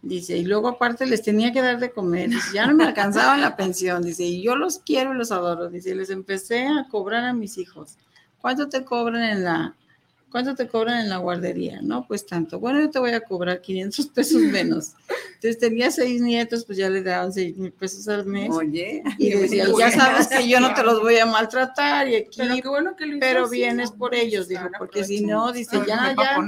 [0.04, 3.56] Dice, y luego aparte les tenía que dar de comer, ya no me alcanzaba la
[3.56, 7.32] pensión, dice, y yo los quiero y los adoro, dice, les empecé a cobrar a
[7.32, 7.97] mis hijos.
[8.39, 9.78] ¿Cuánto te cobran en la,
[10.34, 11.80] cuánto te cobran en la guardería?
[11.84, 12.60] No, pues tanto.
[12.60, 14.94] Bueno, yo te voy a cobrar 500 pesos menos.
[15.36, 18.50] Entonces tenía seis nietos, pues ya le daban seis mil pesos al mes.
[18.50, 19.04] Oye.
[19.20, 22.38] Y decía, ya sabes que yo no te los voy a maltratar y aquí.
[22.38, 26.16] Pero qué bueno que lo Pero vienes por ellos, dijo, porque si no, dice, ya,
[26.18, 26.44] ya.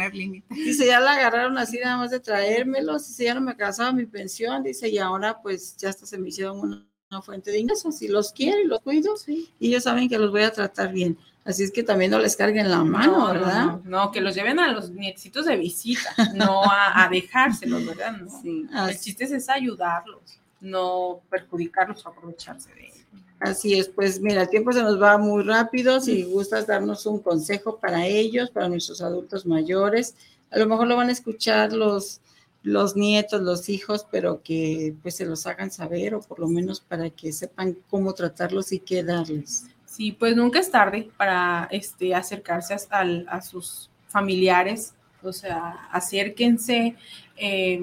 [0.50, 4.08] Dice, ya la agarraron así nada más de traérmelos, dice, ya no me casaba mi
[4.08, 8.00] pensión, dice, y ahora pues ya hasta se me hicieron una, fuente de ingresos.
[8.00, 11.18] Si los quiero y los cuido, y ellos saben que los voy a tratar bien.
[11.46, 13.80] Así es que también no les carguen la mano, ¿verdad?
[13.84, 18.16] No, que los lleven a los nietecitos de visita, no a, dejárselos, ¿verdad?
[18.42, 18.68] Sí.
[18.74, 23.06] El chiste es ayudarlos, no perjudicarlos o aprovecharse de ellos.
[23.40, 26.02] Así es, pues mira, el tiempo se nos va muy rápido.
[26.02, 30.16] Si gustas darnos un consejo para ellos, para nuestros adultos mayores,
[30.50, 32.22] a lo mejor lo van a escuchar los,
[32.64, 36.82] los nietos, los hijos, pero que pues se los hagan saber o por lo menos
[36.82, 39.66] para que sepan cómo tratarlos y qué darles.
[39.96, 44.94] Sí, pues nunca es tarde para este, acercarse a, a sus familiares,
[45.24, 46.98] o sea, acérquense,
[47.38, 47.82] eh,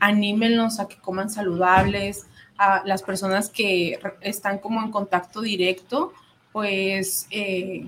[0.00, 2.26] anímenlos a que coman saludables,
[2.56, 6.14] a las personas que están como en contacto directo,
[6.50, 7.84] pues eh,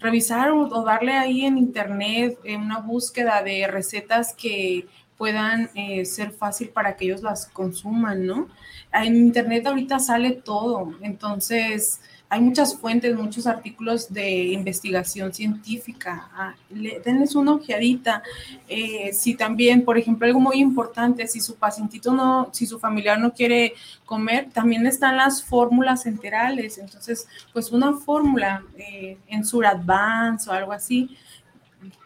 [0.00, 4.86] revisar o, darle ahí en internet una búsqueda de recetas que
[5.18, 8.48] puedan eh, ser fácil para que ellos las consuman, ¿no?
[8.94, 12.00] En internet ahorita sale todo, entonces
[12.30, 16.28] hay muchas fuentes, muchos artículos de investigación científica.
[16.34, 18.22] Ah, denles una ojeadita.
[18.68, 23.18] Eh, si también, por ejemplo, algo muy importante, si su pacientito no, si su familiar
[23.18, 23.72] no quiere
[24.04, 26.76] comer, también están las fórmulas enterales.
[26.76, 31.16] Entonces, pues una fórmula eh, en Sur Advance o algo así,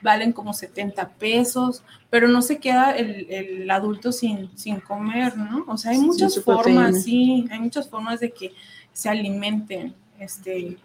[0.03, 5.65] valen como 70 pesos, pero no se queda el, el adulto sin, sin comer, ¿no?
[5.67, 8.53] O sea, hay muchas formas, sí, hay muchas formas de que
[8.93, 9.95] se alimenten.
[10.23, 10.77] Este,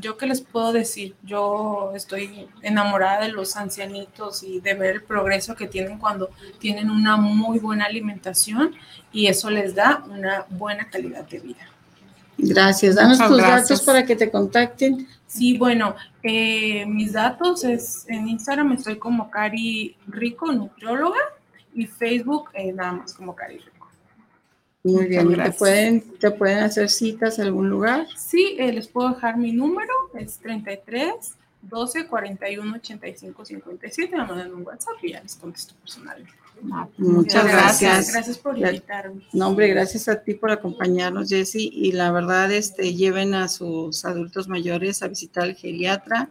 [0.00, 5.02] yo qué les puedo decir, yo estoy enamorada de los ancianitos y de ver el
[5.02, 8.74] progreso que tienen cuando tienen una muy buena alimentación
[9.12, 11.68] y eso les da una buena calidad de vida.
[12.36, 12.96] Gracias.
[12.96, 15.06] Danos tus datos para que te contacten.
[15.26, 21.20] Sí, bueno, eh, mis datos es en Instagram estoy como Cari Rico, nutrióloga,
[21.74, 23.73] y Facebook eh, nada más como Cari Rico.
[24.84, 28.06] Muy bien, ¿te pueden, ¿te pueden hacer citas en algún lugar?
[28.16, 34.52] Sí, eh, les puedo dejar mi número, es 33 12 41 85 57, me mandan
[34.52, 36.32] un WhatsApp y ya les contesto personalmente.
[36.70, 38.12] Ah, muchas gracias.
[38.12, 39.22] Gracias por invitarme.
[39.32, 41.70] No, hombre, gracias a ti por acompañarnos, Jessy.
[41.72, 46.28] Y la verdad, este, lleven a sus adultos mayores a visitar al geriatra,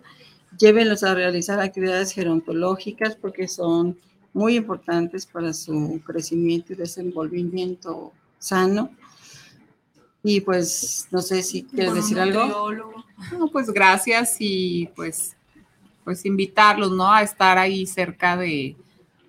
[0.60, 3.98] llévenlos a realizar actividades gerontológicas porque son
[4.32, 8.14] muy importantes para su crecimiento y desenvolvimiento
[8.44, 8.92] sano.
[10.22, 12.74] Y pues no sé si quieres decir algo.
[13.38, 15.36] No, pues gracias y pues,
[16.04, 17.12] pues invitarlos, ¿no?
[17.12, 18.76] A estar ahí cerca de,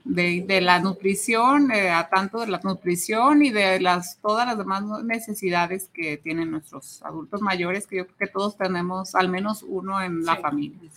[0.04, 4.82] de, la nutrición, eh, a tanto de la nutrición y de las todas las demás
[5.04, 10.00] necesidades que tienen nuestros adultos mayores, que yo creo que todos tenemos al menos uno
[10.00, 10.90] en la familia.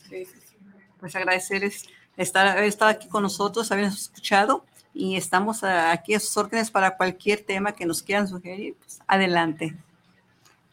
[1.00, 1.70] Pues agradecer
[2.18, 4.64] estar, estar aquí con nosotros, habernos escuchado
[4.98, 8.76] y estamos aquí a sus órdenes para cualquier tema que nos quieran sugerir.
[8.80, 9.78] Pues, adelante.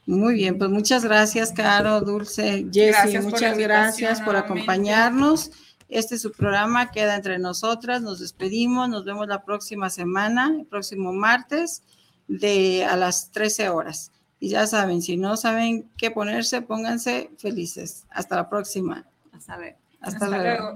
[0.07, 5.51] Muy bien, pues muchas gracias, Caro, Dulce, Jessy, muchas gracias por acompañarnos.
[5.89, 10.67] Este es su programa, queda entre nosotras, nos despedimos, nos vemos la próxima semana, el
[10.67, 11.83] próximo martes,
[12.27, 14.13] de a las 13 horas.
[14.41, 18.07] Y ya saben, si no saben qué ponerse, pónganse felices.
[18.11, 19.07] Hasta la próxima.
[19.33, 19.59] Hasta,
[20.01, 20.75] Hasta, luego.